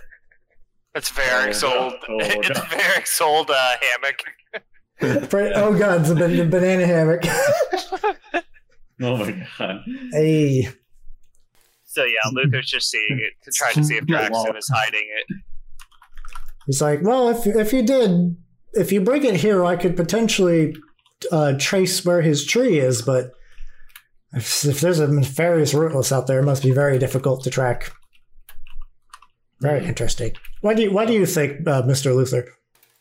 [0.94, 1.92] It's Varric's Oh, old.
[2.08, 2.66] oh, it's God.
[2.68, 4.22] Varric's old uh, hammock.
[5.02, 7.22] Oh god, it's a banana hammock.
[9.02, 9.80] Oh my god.
[10.12, 10.68] hey,
[11.84, 15.36] So yeah, Luther's just seeing it to try to see if Draxton is hiding it.
[16.66, 18.36] he's like, well, if if you did,
[18.74, 20.76] if you bring it here, I could potentially
[21.32, 23.32] uh, trace where his tree is, but.
[24.32, 27.90] If, if there's a nefarious rootless out there, it must be very difficult to track.
[29.60, 30.34] Very interesting.
[30.60, 32.40] Why do you Why do you think, uh, Mister Luther?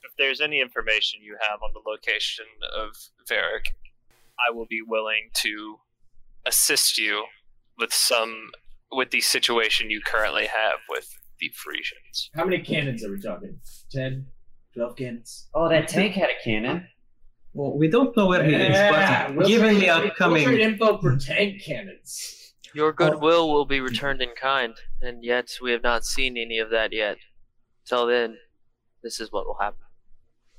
[0.03, 2.45] If there's any information you have on the location
[2.76, 2.91] of
[3.30, 3.68] Varric,
[4.39, 5.80] I will be willing to
[6.45, 7.26] assist you
[7.78, 8.51] with some
[8.91, 12.30] with the situation you currently have with the Frisians.
[12.34, 13.60] How many cannons are we talking?
[13.91, 14.26] 10?
[14.74, 15.47] 12 cannons?
[15.53, 16.88] Oh, that tank had a cannon.
[17.53, 20.97] Well, we don't know where he is, but we'll given trade- the We'll trade info
[20.99, 22.53] for tank cannons.
[22.76, 26.70] Your goodwill will be returned in kind, and yet we have not seen any of
[26.70, 27.18] that yet.
[27.89, 28.37] Till then,
[29.01, 29.79] this is what will happen.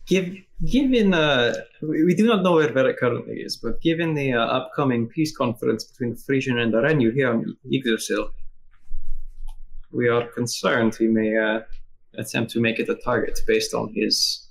[0.07, 0.35] Give,
[0.67, 4.45] given uh, we we do not know where Varric currently is, but given the uh,
[4.45, 8.31] upcoming peace conference between the Frisian and the Renu here on Yggdrasil,
[9.93, 11.61] we are concerned he may uh,
[12.19, 14.49] attempt to make it a target based on his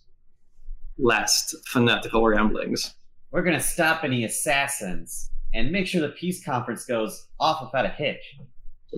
[0.98, 2.96] last fanatical ramblings.
[3.32, 7.90] We're gonna stop any assassins and make sure the peace conference goes off without a
[7.90, 8.38] hitch.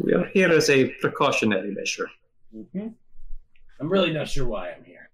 [0.03, 2.09] We are here as a precautionary measure.
[2.55, 2.89] Mm-hmm.
[3.91, 5.09] I'm really not sure why I'm here.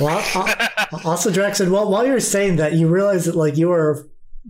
[0.00, 4.08] Well, al- also, Draxon, while, while you're saying that, you realize that like you are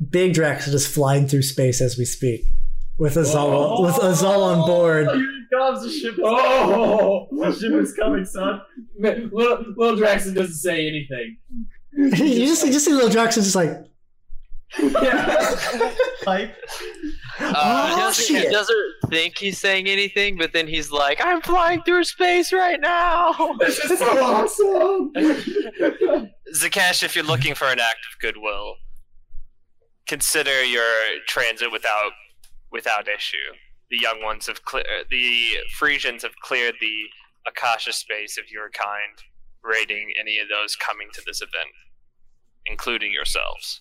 [0.08, 2.46] big Draxon just flying through space as we speak,
[2.98, 3.82] with Azal oh.
[3.82, 5.08] with Azal on board.
[5.14, 6.14] Here comes, the ship.
[6.22, 7.28] Oh!
[7.30, 8.62] the ship is coming, son.
[8.98, 9.28] little,
[9.76, 11.36] little Draxon doesn't say anything.
[11.92, 13.72] you just you just see little Draxon just like,
[15.02, 15.92] yeah,
[16.24, 16.54] Pipe.
[17.42, 21.82] Uh, he, doesn't, he doesn't think he's saying anything, but then he's like, I'm flying
[21.82, 23.34] through space right now.
[23.58, 25.12] This is so awesome!
[26.54, 28.74] Zakesh, if you're looking for an act of goodwill,
[30.06, 30.84] consider your
[31.26, 32.12] transit without
[32.72, 33.36] without issue.
[33.90, 37.04] The young ones have clear the Frisians have cleared the
[37.46, 39.18] Akasha space of your kind,
[39.64, 41.70] raiding any of those coming to this event,
[42.66, 43.80] including yourselves.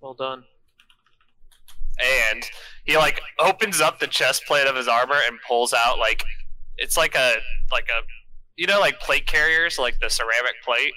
[0.00, 0.44] well done.
[1.98, 2.44] And
[2.84, 6.24] he like opens up the chest plate of his armor and pulls out like
[6.78, 7.36] it's like a
[7.72, 8.02] like a
[8.56, 10.92] you know like plate carriers like the ceramic plate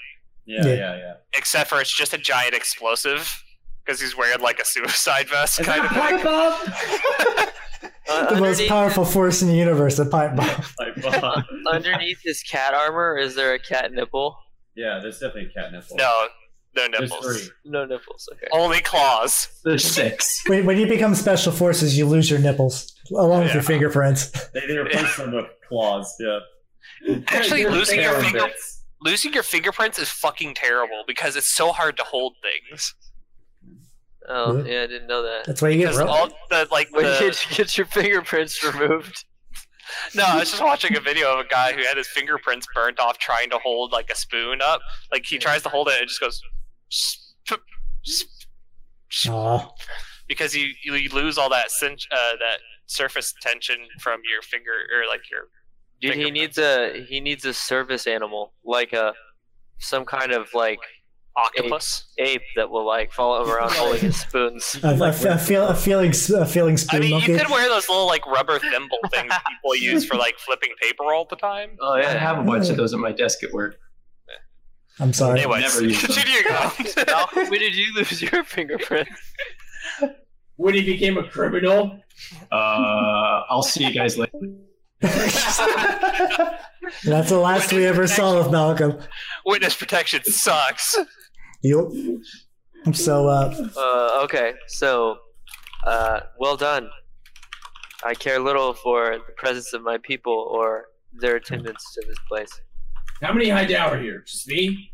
[0.46, 0.74] Yeah, Yeah.
[0.74, 1.12] yeah, yeah.
[1.36, 3.42] except for it's just a giant explosive
[3.84, 6.18] because he's wearing like a suicide vest Is kind that of a thing.
[6.18, 7.90] pipe bomb?
[8.08, 10.62] Uh, the most underneath- powerful force in the universe, a pipe bomb.
[10.78, 11.42] Like, uh,
[11.72, 14.36] Underneath his cat armor, is there a cat nipple?
[14.76, 15.96] yeah, there's definitely a cat nipple.
[15.96, 16.26] No,
[16.76, 17.50] no nipples.
[17.64, 18.28] No nipples.
[18.32, 18.46] Okay.
[18.52, 19.60] Only claws.
[19.64, 20.42] There's six.
[20.48, 24.30] When, when you become special forces, you lose your nipples along with your fingerprints.
[24.54, 26.14] They, they replaced them with claws.
[26.20, 26.38] Yeah.
[27.28, 28.84] Actually, losing your bare finger bits.
[29.00, 32.94] losing your fingerprints is fucking terrible because it's so hard to hold things.
[34.28, 34.72] Oh Really?
[34.74, 35.44] yeah, I didn't know that.
[35.46, 37.86] That's why you get Because ro- all the like When the, did you get your
[37.86, 39.24] fingerprints removed?
[40.14, 43.00] No, I was just watching a video of a guy who had his fingerprints burnt
[43.00, 44.80] off trying to hold like a spoon up.
[45.10, 46.40] Like he tries to hold it and it just goes
[50.28, 55.08] because you you lose all that cinch, uh, that surface tension from your finger or
[55.08, 55.48] like your
[56.00, 59.12] Dude, he needs a he needs a service animal, like a
[59.78, 60.78] some kind of like
[61.36, 62.06] octopus.
[62.18, 64.78] ape that will like follow him around holding his spoons.
[64.82, 67.32] A, a, a, feel, a feeling, a feeling I mean, monkey.
[67.32, 71.12] you could wear those little like rubber thimble things people use for like flipping paper
[71.12, 71.76] all the time.
[71.80, 73.76] Oh I have a bunch of those at my desk at work.
[75.00, 75.40] I'm sorry.
[75.40, 76.12] Anyways, never use them.
[76.12, 77.06] continue on.
[77.06, 79.08] Malcolm, when did you lose your fingerprint?
[80.56, 82.00] When he became a criminal.
[82.52, 84.32] Uh, I'll see you guys later.
[85.00, 85.56] That's
[87.30, 88.98] the last we ever saw of Malcolm.
[89.46, 90.96] Witness protection sucks.
[91.62, 91.86] Yep.
[92.92, 95.16] So, uh, Uh, okay, so
[95.86, 96.90] uh, well done.
[98.04, 102.60] I care little for the presence of my people or their attendance to this place.
[103.22, 104.22] How many high dower here?
[104.26, 104.90] Just me?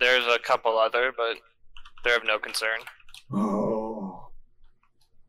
[0.00, 1.36] There's a couple other, but
[2.04, 2.78] they're of no concern.
[3.32, 4.28] Oh.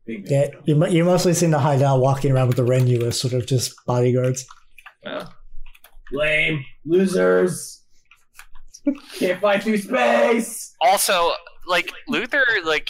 [0.05, 0.31] Big man.
[0.31, 3.19] yeah, you, mo- you mostly seem the hide out walking around with the Renu as
[3.19, 4.45] sort of just bodyguards.
[6.11, 6.63] Lame.
[6.85, 7.83] Losers.
[9.17, 10.73] Can't fly through space.
[10.81, 11.31] Also,
[11.67, 12.89] like Luther, like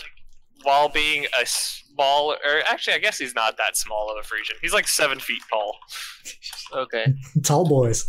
[0.64, 4.56] while being a small, or actually, I guess he's not that small of a Frisian.
[4.62, 5.78] He's like seven feet tall.
[6.72, 7.16] Okay.
[7.42, 8.06] Tall boys.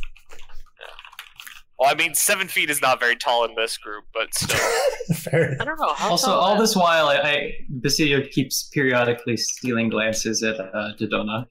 [1.81, 4.61] Well, I mean, seven feet is not very tall in this group, but still.
[5.17, 5.57] Fair.
[5.59, 5.95] I don't know.
[5.95, 11.47] How Also, all this while, I, I Basidio keeps periodically stealing glances at uh, Dodona.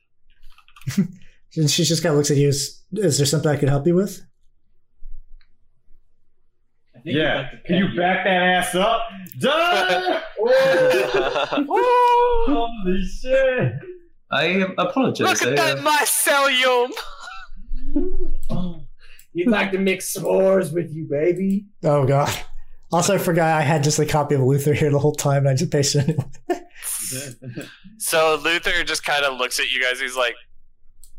[1.56, 2.50] And she just kind of looks at you.
[2.50, 4.22] Is, is there something I could help you with?
[6.96, 7.50] I think you'd Yeah.
[7.66, 9.02] Can you back that ass up?
[9.40, 10.22] Done!
[11.68, 13.74] Holy shit!
[14.32, 15.28] I apologize.
[15.28, 16.92] Look at I, that uh, mycelium!
[19.34, 21.66] You'd like to mix s'mores with you, baby?
[21.84, 22.30] Oh, God.
[22.92, 25.50] Also, I forgot I had just a copy of Luther here the whole time, and
[25.50, 26.10] I just pasted
[26.50, 26.64] it.
[27.98, 30.00] So Luther just kind of looks at you guys.
[30.00, 30.36] He's like,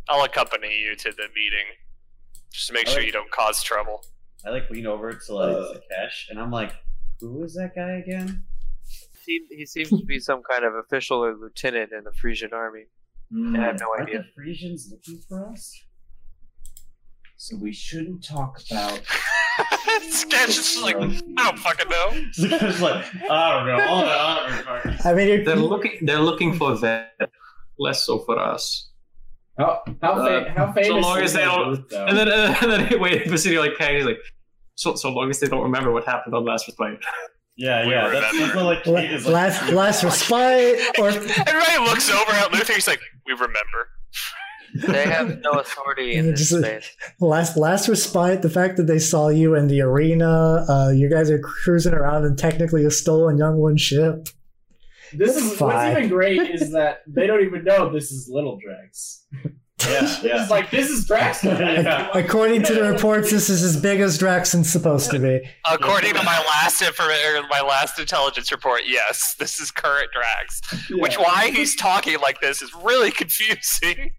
[0.08, 1.66] "I'll accompany you to the meeting,
[2.52, 4.02] just to make sure you don't cause trouble."
[4.44, 5.74] I like lean over to like Uh.
[5.74, 6.72] Takesh, and I'm like,
[7.20, 8.44] "Who is that guy again?"
[9.26, 12.84] he, he seems to be some kind of official or lieutenant in the Frisian army.
[13.54, 14.22] I have no Aren't idea.
[14.22, 15.78] the Frisians looking for us?
[17.42, 19.00] So we shouldn't talk about.
[20.10, 22.08] Sketch is like, I don't fucking know.
[22.12, 23.86] It's like, I don't know.
[23.88, 26.00] All the honor I mean, you're, they're looking.
[26.02, 27.12] They're looking for that,
[27.78, 28.90] less so for us.
[29.56, 30.20] How how, fa-
[30.50, 30.88] Uh, how famous?
[30.88, 32.04] so long is as they don't- booth, though?
[32.08, 34.18] And then, uh, and then wait, Basidio like panics, like,
[34.74, 37.00] so so long as they don't remember what happened on last respite.
[37.56, 38.08] Yeah, We yeah.
[38.10, 38.54] That's, remember.
[38.54, 39.32] that's like la- Kate is like.
[39.34, 41.08] last, last respite, or
[41.48, 42.74] Everybody looks over at Luther.
[42.74, 43.88] He's like, "We remember."
[44.74, 46.96] They have no authority in this just space.
[47.20, 48.42] last last respite.
[48.42, 52.24] The fact that they saw you in the arena, uh, you guys are cruising around
[52.24, 54.28] in technically a stolen young one ship.
[55.12, 55.68] This is Fine.
[55.88, 59.24] what's even great is that they don't even know this is Little Drax.
[59.34, 59.50] yeah,
[60.22, 60.42] yeah.
[60.42, 61.42] It's like this is Drax.
[61.42, 62.08] Yeah.
[62.14, 65.40] According to the reports, this is as big as Draxon's supposed to be.
[65.68, 70.60] According to my last informa- my last intelligence report, yes, this is current Drax.
[70.92, 74.12] Which why he's talking like this is really confusing.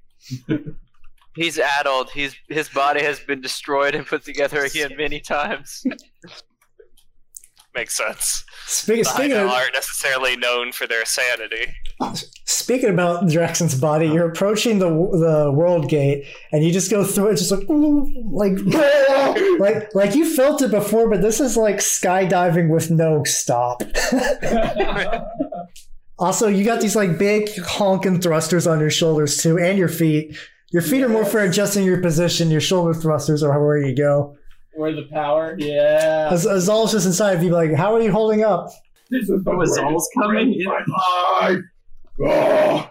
[1.35, 2.09] He's addled.
[2.11, 5.83] He's his body has been destroyed and put together again many times.
[7.73, 8.43] Makes sense.
[8.65, 11.73] Speaking, speaking of aren't necessarily known for their sanity.
[12.45, 17.29] speaking about Draxon's body, you're approaching the the world gate, and you just go through
[17.29, 18.57] it, just like like
[19.59, 23.83] like like you felt it before, but this is like skydiving with no stop.
[26.21, 30.37] Also, you got these like big honking thrusters on your shoulders too, and your feet.
[30.71, 32.51] Your feet are more for adjusting your position.
[32.51, 34.37] Your shoulder thrusters are where you go.
[34.75, 35.55] Where the power?
[35.57, 36.29] Yeah.
[36.31, 38.69] As Azal's just inside of you, like, how are you holding up?
[39.09, 40.53] This is the is coming?
[40.53, 41.59] greatest of my
[42.19, 42.89] life.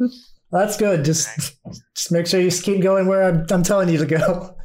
[0.00, 0.08] Oh.
[0.50, 1.04] That's good.
[1.04, 1.56] Just
[1.94, 4.56] just make sure you just keep going where I'm, I'm telling you to go.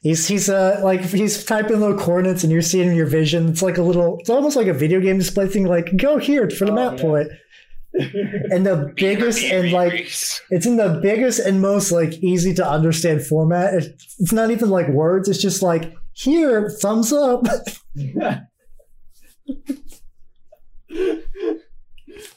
[0.00, 3.48] He's he's uh like he's typing little coordinates and you're seeing in your vision.
[3.48, 4.18] It's like a little.
[4.18, 5.66] It's almost like a video game display thing.
[5.66, 7.02] Like go here for the Oh, map yeah.
[7.02, 7.28] point.
[8.50, 13.24] And the biggest and like it's in the biggest and most like easy to understand
[13.26, 13.74] format.
[13.74, 15.28] It's, it's not even like words.
[15.28, 17.44] It's just like here, thumbs up.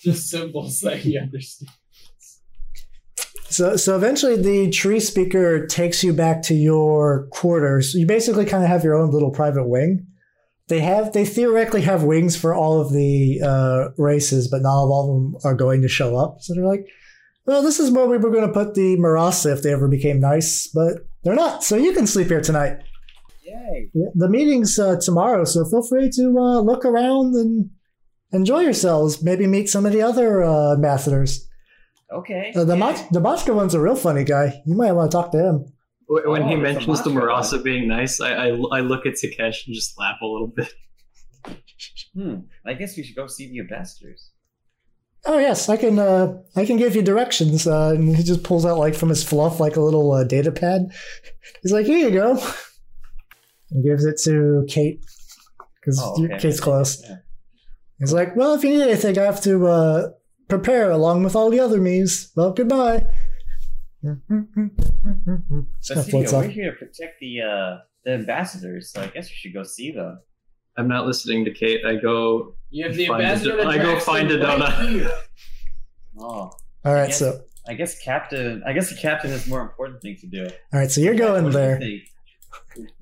[0.01, 1.73] Just symbols that he understands.
[3.51, 7.93] So, so eventually the tree speaker takes you back to your quarters.
[7.93, 10.07] You basically kind of have your own little private wing.
[10.67, 15.01] They have, they theoretically have wings for all of the uh, races, but not all
[15.01, 16.37] of them are going to show up.
[16.39, 16.87] So they're like,
[17.45, 20.21] well, this is where we were going to put the Marasa if they ever became
[20.21, 21.63] nice, but they're not.
[21.63, 22.77] So you can sleep here tonight.
[23.43, 23.89] Yay!
[24.15, 27.69] The meeting's uh, tomorrow, so feel free to uh, look around and
[28.31, 29.21] enjoy yourselves.
[29.21, 31.49] Maybe meet some of the other uh, ambassadors.
[32.13, 32.51] Okay.
[32.55, 32.79] Uh, the yay.
[32.79, 34.61] Mach- the Machka one's a real funny guy.
[34.65, 35.65] You might want to talk to him.
[36.07, 37.21] When he Oh, it's a mentions the Machka.
[37.57, 40.73] Marasa being nice, I, I I look at Takesh and just laugh a little bit.
[42.13, 42.35] Hmm.
[42.65, 44.31] I guess we should go see the ambassadors.
[45.25, 45.97] Oh yes, I can.
[45.99, 47.65] Uh, I can give you directions.
[47.67, 50.51] Uh, and he just pulls out like from his fluff like a little uh, data
[50.51, 50.91] pad.
[51.61, 52.31] He's like, "Here you go,"
[53.71, 54.99] and gives it to Kate
[55.79, 56.37] because Oh, okay.
[56.39, 57.01] Kate's close.
[57.07, 57.17] Yeah.
[57.99, 60.09] He's like, "Well, if you need anything, I have to uh,
[60.51, 62.31] prepare along with all the other me's.
[62.35, 63.05] Well, goodbye."
[64.03, 64.19] Just
[65.95, 69.53] But floats we're here to protect the uh, the ambassadors, so I guess we should
[69.53, 70.19] go see them.
[70.77, 71.85] I'm not listening to Kate.
[71.85, 72.55] I go.
[72.69, 73.51] You have the Find ambassador.
[73.57, 74.89] do- to I go Jackson find a right donut.
[74.89, 75.11] here.
[76.19, 76.23] Oh,
[76.85, 77.19] All right, Yes.
[77.19, 78.63] so I guess captain.
[78.65, 80.45] I guess the captain has more important things to do.
[80.73, 81.79] all right, so you're going What do you there.
[81.79, 82.01] think?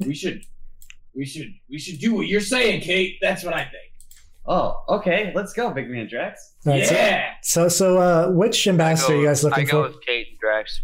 [0.08, 0.42] We should,
[1.16, 3.18] we should, we should do what you're saying, Kate.
[3.22, 3.89] That's what I think.
[4.52, 5.32] Oh, okay.
[5.36, 6.56] Let's go, Big Man Drax.
[6.66, 7.34] All right, so- yeah.
[7.44, 9.90] So, so, uh, which ambassador I are you guys looking I go for?
[9.96, 10.82] with Kate and Drax.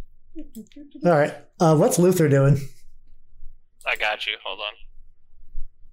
[1.04, 2.60] All right, uh, what's Luther doing?
[3.88, 4.34] I got you.
[4.46, 4.74] Hold on.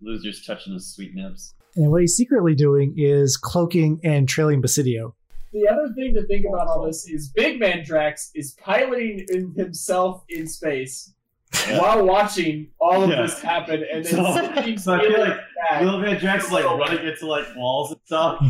[0.00, 1.54] Losers touching his sweet nips.
[1.76, 5.14] And what he's secretly doing is cloaking and trailing Basidio.
[5.52, 10.24] The other thing to think about all this is Big Man Drax is piloting himself
[10.28, 11.12] in space
[11.78, 13.22] while watching all of Yeah.
[13.22, 15.36] this happen, and then So- so I feel like
[15.70, 15.82] back.
[15.82, 18.42] Little Man Drax is like running into like walls and stuff.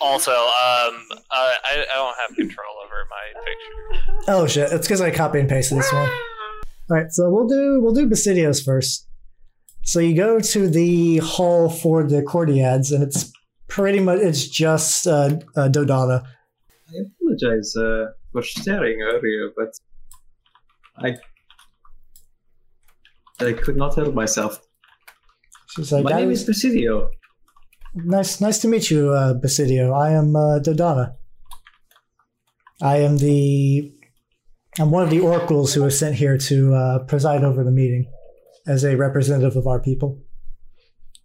[0.00, 0.38] Also, um,
[1.32, 4.24] I, I don't have control over my picture.
[4.28, 4.70] Oh shit!
[4.72, 6.08] It's because I copy and pasted this one.
[6.90, 9.06] All right, so we'll do we'll do Basidios first.
[9.82, 13.32] So you go to the hall for the Cordiads, and it's
[13.68, 16.24] pretty much it's just uh, uh, Dodana.
[16.90, 19.70] I apologize uh, for staring earlier, but
[20.96, 21.16] I
[23.40, 24.60] I could not help myself.
[25.70, 27.10] She's like, My name is Presidio.
[27.94, 29.94] Nice, nice to meet you, uh, Basidio.
[29.94, 31.14] I am uh, Dodana.
[32.82, 33.92] I am the.
[34.78, 38.10] I'm one of the oracles who was sent here to uh, preside over the meeting,
[38.66, 40.20] as a representative of our people.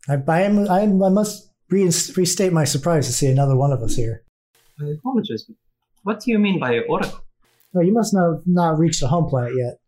[0.09, 0.69] I, I am.
[0.69, 4.23] I, am, I must re- restate my surprise to see another one of us here.
[4.79, 5.45] I apologize,
[6.03, 7.19] what do you mean by oracle?
[7.73, 9.79] No, you must not not reached the home planet yet.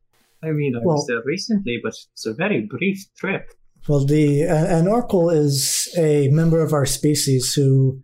[0.45, 3.51] I mean, I Well- was there recently, but it's a very brief trip.
[3.87, 8.01] Well, the uh, an oracle is a member of our species who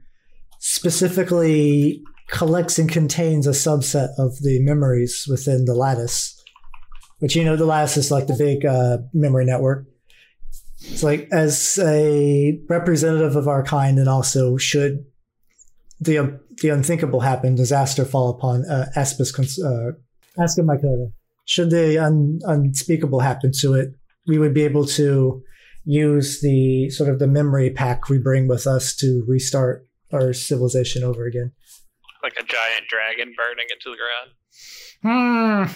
[0.60, 6.38] specifically collects and contains a subset of the memories within the lattice.
[7.20, 9.86] Which you know, the lattice is like the big uh, memory network.
[10.84, 15.06] It's like as a representative of our kind, and also should
[16.00, 19.92] the the unthinkable happen, disaster fall upon uh, Aspis cons- uh,
[20.38, 21.12] Mycota.
[21.52, 23.90] Should the un- unspeakable happen to it,
[24.26, 25.44] we would be able to
[25.84, 31.04] use the sort of the memory pack we bring with us to restart our civilization
[31.04, 31.52] over again.
[32.24, 33.98] Like a giant dragon burning into the
[35.04, 35.68] ground.
[35.68, 35.76] Hmm.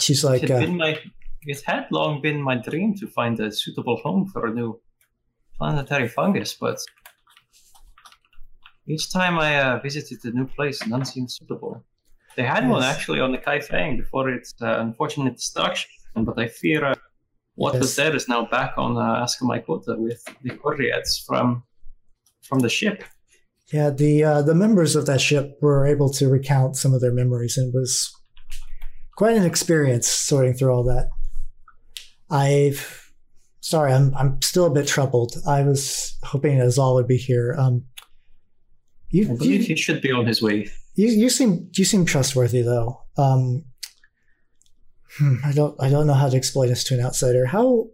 [0.00, 0.98] She's it, like, had uh, been my,
[1.42, 4.80] it had long been my dream to find a suitable home for a new
[5.58, 6.78] planetary fungus, but
[8.88, 11.84] each time I uh, visited a new place, none seemed suitable.
[12.36, 16.48] They had one actually on the Kai Fang before its uh, unfortunate destruction, but I
[16.48, 16.94] fear uh,
[17.56, 17.82] what Yes.
[17.82, 21.62] was there is now back on uh, Ascomycota with the Cordiads from
[22.42, 23.04] from the ship.
[23.72, 27.12] yeah, the uh, the members of that ship were able to recount some of their
[27.12, 28.10] memories, and it was
[29.16, 31.08] quite an experience sorting through all that.
[32.30, 33.12] I've
[33.60, 35.34] sorry, I'm I'm still a bit troubled.
[35.46, 37.54] I was hoping Azal would be here.
[37.58, 38.04] Um, I
[39.10, 40.68] you, believe you he should be on his way.
[40.94, 43.02] You you seem you seem trustworthy though.
[43.16, 43.64] Um,
[45.18, 47.46] hmm, I don't I don't know how to explain this to an outsider.
[47.46, 47.88] How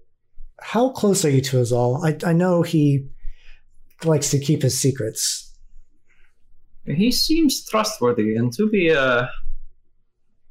[0.60, 2.04] how close are you to Azal?
[2.04, 3.08] I I know he
[4.04, 5.54] likes to keep his secrets.
[6.86, 9.26] He seems trustworthy, and to be uh,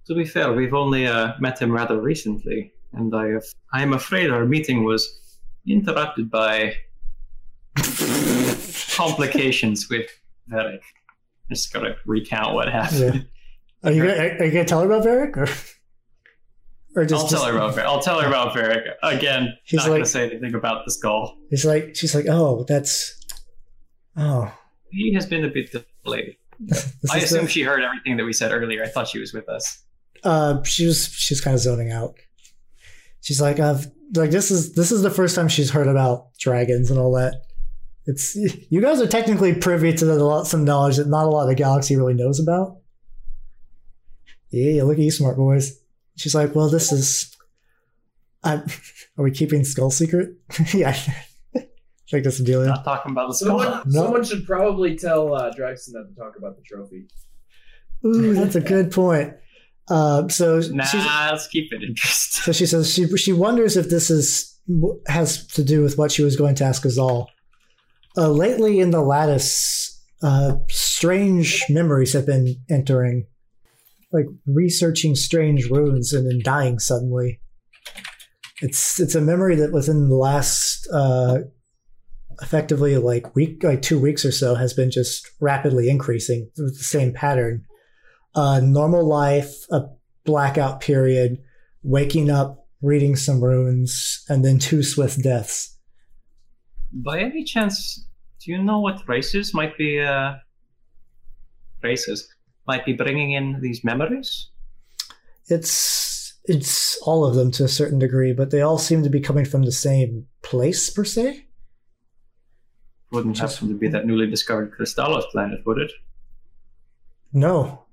[0.07, 3.43] To be fair, we've only uh, met him rather recently, and I have,
[3.73, 5.19] I am afraid our meeting was
[5.67, 6.75] interrupted by
[8.95, 10.09] complications with
[11.47, 11.55] Varric.
[11.55, 13.27] Just gotta recount what happened.
[13.83, 15.47] Are you gonna, are you gonna tell her about Varric or
[16.95, 17.85] or just I'll tell her about Varric.
[17.85, 19.53] I'll tell her about Varric again.
[19.65, 21.37] He's not gonna say anything about the skull.
[21.49, 23.19] He's like she's like oh that's
[24.15, 24.51] oh
[24.91, 26.37] He has been a bit delayed.
[27.11, 28.83] I assume the- she heard everything that we said earlier.
[28.83, 29.83] I thought she was with us.
[30.23, 32.15] uh she was she's kind of zoning out.
[33.21, 36.89] She's like I've like this is this is the first time she's heard about dragons
[36.89, 37.35] and all that.
[38.07, 41.49] It's you guys are technically privy to the, some knowledge that not a lot of
[41.49, 42.77] the galaxy really knows about.
[44.49, 45.77] Yeah, look at you, smart boys.
[46.15, 47.35] She's like, well, this is.
[48.43, 48.63] I'm,
[49.17, 50.29] are we keeping Skull secret?
[50.73, 50.97] yeah,
[51.55, 51.67] I
[52.09, 52.65] think that's the deal.
[52.65, 53.59] Not talking about the skull.
[53.59, 54.03] Someone, No.
[54.03, 57.07] someone should probably tell uh, Draxon not to talk about the trophy.
[58.05, 59.33] Ooh, that's a good point.
[59.89, 62.43] Uh, so Nah, she's, let's keep it interesting.
[62.43, 64.57] so she says she she wonders if this is
[65.07, 67.27] has to do with what she was going to ask Azal.
[68.18, 73.28] Uh, lately in the lattice, uh, strange memories have been entering,
[74.11, 77.39] like researching strange runes and then dying suddenly.
[78.61, 81.39] It's it's a memory that within the last uh,
[82.41, 86.84] effectively like week like two weeks or so has been just rapidly increasing with the
[86.84, 87.65] same pattern.
[88.34, 89.84] Uh, normal life, a
[90.26, 91.38] blackout period,
[91.84, 95.78] waking up, reading some runes, and then two swift deaths.
[96.91, 98.06] By any chance,
[98.39, 100.33] do you know what races might be uh,
[101.81, 102.27] races
[102.67, 104.49] might be bringing in these memories?
[105.47, 109.19] It's it's all of them to a certain degree, but they all seem to be
[109.19, 111.45] coming from the same place per se.
[113.11, 115.91] Wouldn't happen to be that newly discovered Crystallos planet, would it?
[117.33, 117.85] No,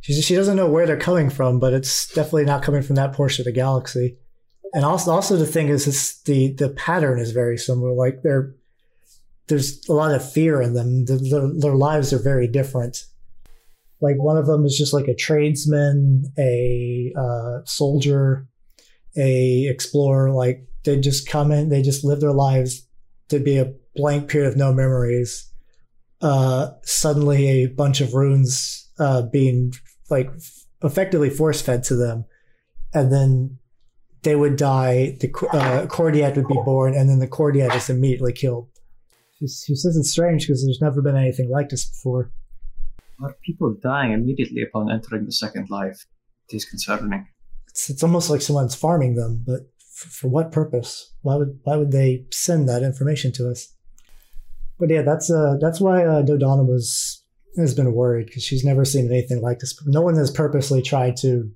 [0.00, 3.12] she she doesn't know where they're coming from, but it's definitely not coming from that
[3.12, 4.18] portion of the galaxy.
[4.72, 7.92] And also, also the thing is, it's the the pattern is very similar.
[7.92, 8.54] Like they're
[9.48, 11.04] there's a lot of fear in them.
[11.04, 13.04] The, their, their lives are very different.
[14.00, 18.46] Like one of them is just like a tradesman, a uh, soldier,
[19.16, 20.30] a explorer.
[20.30, 22.86] Like they just come in, they just live their lives
[23.28, 25.50] to be a blank period of no memories.
[26.20, 29.72] Uh, suddenly, a bunch of runes uh, being
[30.10, 30.30] like
[30.82, 32.24] effectively force fed to them,
[32.92, 33.58] and then
[34.22, 35.16] they would die.
[35.20, 35.86] The uh,
[36.36, 38.68] would be born, and then the Cordiad is immediately killed.
[39.46, 42.32] She says it's strange because there's never been anything like this before.
[43.22, 46.06] Are people dying immediately upon entering the second life?
[46.48, 47.26] It is concerning.
[47.68, 51.14] It's, it's almost like someone's farming them, but f- for what purpose?
[51.22, 53.72] Why would why would they send that information to us?
[54.78, 57.24] But yeah, that's uh that's why uh, Dodonna was
[57.56, 59.78] has been worried because she's never seen anything like this.
[59.86, 61.50] No one has purposely tried to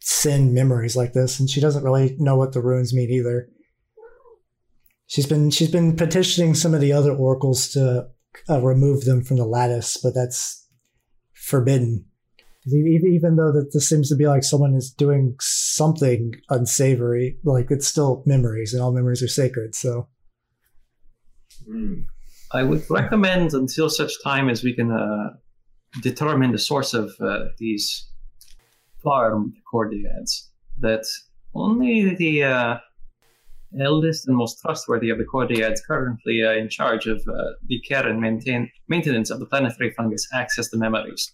[0.00, 3.48] send memories like this, and she doesn't really know what the runes mean either.
[5.14, 8.08] She's been she's been petitioning some of the other oracles to
[8.50, 10.66] uh, remove them from the lattice, but that's
[11.34, 12.06] forbidden.
[12.66, 17.70] Even even though that this seems to be like someone is doing something unsavory, like
[17.70, 19.76] it's still memories, and all memories are sacred.
[19.76, 20.08] So
[22.50, 25.34] I would recommend until such time as we can uh,
[26.02, 28.10] determine the source of uh, these
[29.00, 30.50] farmed cordiads
[30.80, 31.04] that
[31.54, 32.78] only the uh,
[33.80, 38.06] eldest and most trustworthy of the cordiads currently uh, in charge of uh, the care
[38.06, 41.32] and maintain maintenance of the planetary fungus access the memories.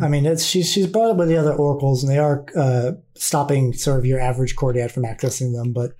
[0.00, 2.92] I mean, it's she's she's brought up with the other oracles, and they are uh,
[3.14, 5.72] stopping sort of your average cordiad from accessing them.
[5.72, 5.92] But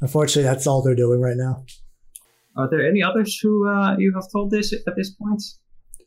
[0.00, 1.64] unfortunately, that's all they're doing right now.
[2.56, 5.42] Are there any others who uh, you have told this at this point?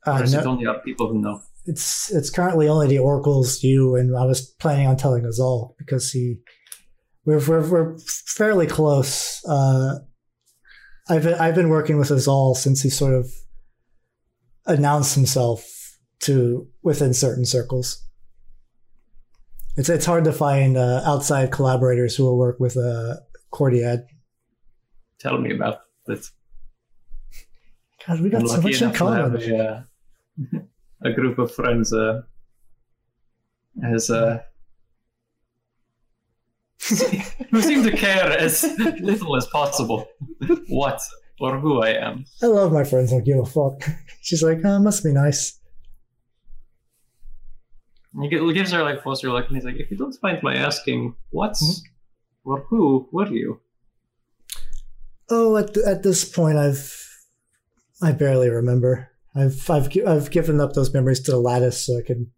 [0.08, 1.42] Uh, or is no- it only other people who know?
[1.66, 5.76] it's it's currently only the oracles you and I was planning on telling us all
[5.78, 6.38] because he
[7.26, 9.44] we're we're, we're fairly close.
[9.46, 10.00] Uh,
[11.10, 13.28] I've been, I've been working with Azal since he sort of
[14.66, 18.06] announced himself to within certain circles.
[19.76, 23.16] It's it's hard to find uh, outside collaborators who will work with uh,
[23.52, 24.06] Cordiad.
[25.20, 26.32] Tell me about this.
[28.06, 29.52] God, we got I'm so much in enough to have common.
[29.52, 30.60] a, uh,
[31.10, 32.22] a group of friends uh,
[33.84, 34.40] as uh,
[37.52, 38.64] who seem to care as
[39.00, 40.08] little as possible
[40.70, 41.02] what
[41.40, 42.26] or who I am.
[42.42, 43.12] I love my friends.
[43.12, 43.82] Don't give a fuck.
[44.22, 45.60] She's like, oh, must be nice.
[48.22, 51.16] He gives her like closer look, and he's like, "If you don't mind my asking,
[51.32, 52.52] what's hmm?
[52.52, 53.60] or who were you?"
[55.30, 56.96] Oh, at at this point, I've
[58.04, 59.10] I barely remember.
[59.36, 62.32] I've I've I've given up those memories to the lattice so I can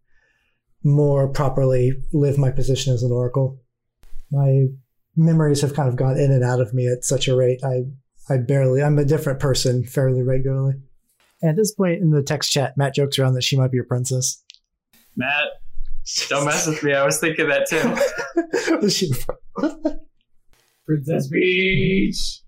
[0.82, 3.60] more properly live my position as an oracle.
[4.36, 4.66] My
[5.16, 7.62] memories have kind of gone in and out of me at such a rate.
[7.64, 7.84] I
[8.30, 10.74] I barely I'm a different person fairly regularly.
[11.44, 13.86] At this point in the text chat, Matt jokes around that she might be your
[13.86, 14.44] princess.
[15.16, 15.48] Matt,
[16.30, 16.94] don't mess with me.
[16.94, 18.90] I was thinking that too.
[18.90, 19.12] She-
[20.86, 22.42] Princess Peach.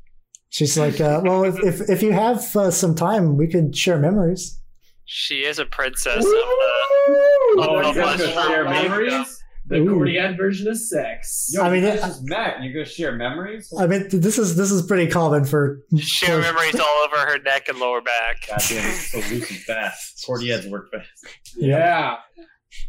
[0.49, 3.99] She's like, uh, well, if, if if you have uh, some time, we could share
[3.99, 4.59] memories.
[5.05, 6.29] She is a princess of the.
[6.29, 9.36] Oh, Oh, you guys much gonna share memories?
[9.69, 9.95] The Ooh.
[9.95, 11.49] Cordian version of sex.
[11.53, 12.63] Yo, I mean, that's it- just Matt.
[12.63, 13.71] You're gonna share memories?
[13.77, 17.67] I mean, this is this is pretty common for Share memories all over her neck
[17.67, 18.47] and lower back.
[18.47, 20.23] Goddamn, it's so loose and fast.
[20.25, 21.09] Cordiads work fast.
[21.57, 22.15] Yeah.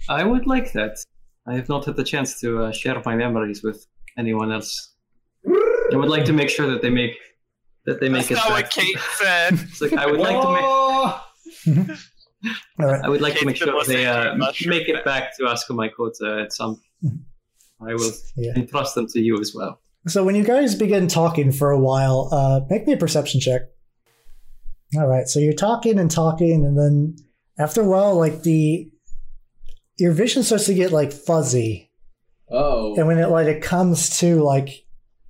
[0.08, 0.96] I would like that.
[1.48, 3.84] I have not had the chance to uh, share my memories with
[4.16, 4.94] anyone else.
[5.92, 7.16] I would like to make sure that they make
[7.86, 8.64] that they make That's it not back.
[8.64, 9.52] what Kate said.
[9.68, 10.68] It's like I would like to make Whoa!
[11.08, 11.24] All
[12.78, 13.00] right.
[13.04, 15.04] I would like to make sure they uh, Mushroom make it Fest.
[15.04, 16.80] back to Ascomycota at some.
[17.80, 18.52] I will Yeah.
[18.56, 19.80] entrust them to you as well.
[20.06, 23.62] So when you guys begin talking for a while, uh, make me a perception check.
[24.96, 25.28] All right.
[25.28, 27.16] So you're talking and talking, and then
[27.58, 28.90] after a while, like the
[29.98, 31.90] your vision starts to get like fuzzy,
[32.50, 32.94] Oh.
[32.96, 34.84] and when it like it comes to like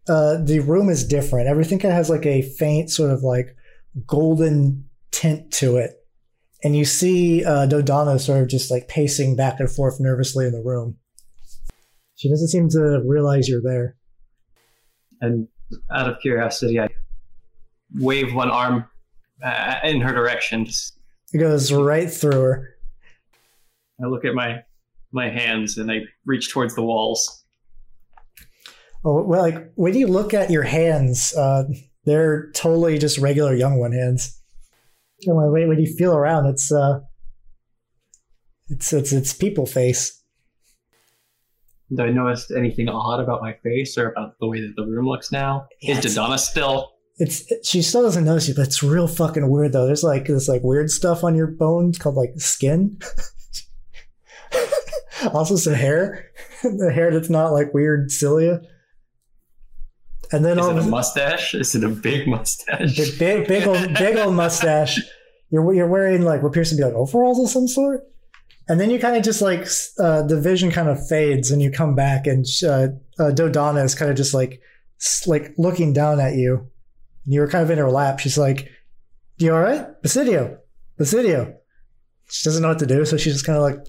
[0.09, 1.49] uh, the room is different.
[1.49, 3.57] Everything kind of has like a faint sort of like
[4.07, 5.98] golden tint to it,
[6.63, 10.53] and you see uh, Dodonna sort of just like pacing back and forth nervously in
[10.53, 10.97] the room.
[12.17, 13.97] She doesn't seem to realize you're there.
[15.21, 15.49] And
[15.91, 16.89] out of curiosity, I
[17.95, 18.87] wave one arm
[19.43, 20.65] uh, in her direction.
[20.65, 20.99] Just,
[21.33, 22.75] It goes right through her.
[24.03, 24.63] I look at my
[25.11, 27.45] my hands and I reach towards the walls.
[29.05, 31.65] Oh, well, like when you look at your hands, uh,
[32.05, 34.41] they're totally just regular young one hands.
[35.27, 37.01] When, when you feel around, it's uh,
[38.69, 40.23] it's it's it's people face.
[41.95, 45.07] Do I notice anything odd about my face or about the way that the room
[45.07, 45.67] looks now?
[45.81, 46.93] Yeah, Is Dodonna still?
[47.17, 49.87] It's she still doesn't notice you, but it's real fucking weird though.
[49.87, 52.99] There's like this like weird stuff on your bones called like skin.
[55.33, 56.27] also some hair,
[56.63, 58.61] the hair that's not like weird cilia.
[60.33, 61.55] And then Is all it a a- mustache?
[61.55, 62.97] Is it a big mustache?
[62.97, 65.01] Big, big, big old, big old mustache.
[65.51, 68.03] You're you're wearing like what appears to be like overalls of some sort,
[68.69, 69.67] and then you kind of just like
[69.99, 73.95] uh, the vision kind of fades, and you come back, and uh, uh, Dodonna is
[73.95, 74.61] kind of just like
[75.27, 76.69] like looking down at you,
[77.25, 78.19] and you were kind of in her lap.
[78.19, 78.69] She's like,
[79.39, 80.59] "You all right, Basidio?
[81.01, 81.55] Basidio?"
[82.31, 83.87] She doesn't know what to do, so she's just kind of like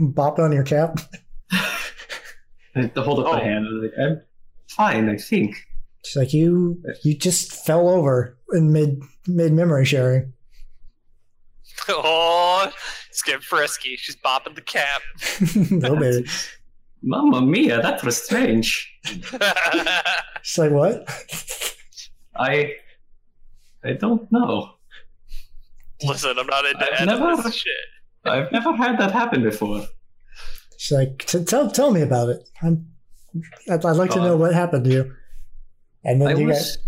[0.00, 0.98] bopping on your cap.
[1.52, 3.32] I hold up Oh.
[3.34, 4.20] my hand and I'm like, I'm
[4.72, 5.56] fine, I think.
[6.04, 10.32] She's like, "You uh, you just fell over in mid mid memory sharing."
[11.88, 12.70] Oh,
[13.10, 13.96] it's getting frisky.
[13.96, 15.02] She's bopping the cap.
[15.70, 16.28] no baby.
[17.02, 18.88] Mamma mia, that was strange.
[20.42, 21.04] She's like, "What?"
[22.36, 22.74] I
[23.84, 24.74] I don't know.
[26.04, 27.72] Listen, I'm not into I've never- this shit.
[28.24, 29.84] I've never had that happen before.
[30.78, 32.48] She's like, "Tell tell me about it.
[32.62, 32.86] I'm,
[33.70, 35.14] I'd, I'd like to know what happened to you."
[36.04, 36.78] And then I you was guys,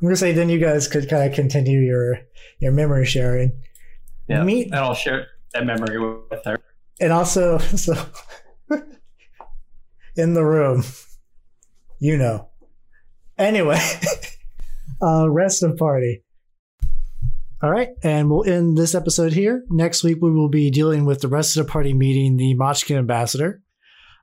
[0.00, 2.20] I'm gonna say, then you guys could kind of continue your
[2.60, 3.52] your memory sharing.
[4.28, 6.58] yeah, Meet and I'll share that memory with her.
[7.00, 7.94] and also so
[10.16, 10.84] in the room,
[11.98, 12.48] you know.
[13.36, 13.80] Anyway,
[15.02, 16.24] uh, rest of party.
[17.60, 19.64] All right, and we'll end this episode here.
[19.68, 22.98] Next week we will be dealing with the rest of the party meeting the Mochkin
[22.98, 23.62] ambassador.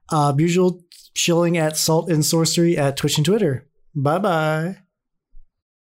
[0.10, 0.82] Uh, usual
[1.16, 3.66] chilling at Salt and Sorcery at Twitch and Twitter.
[3.96, 4.78] Bye bye.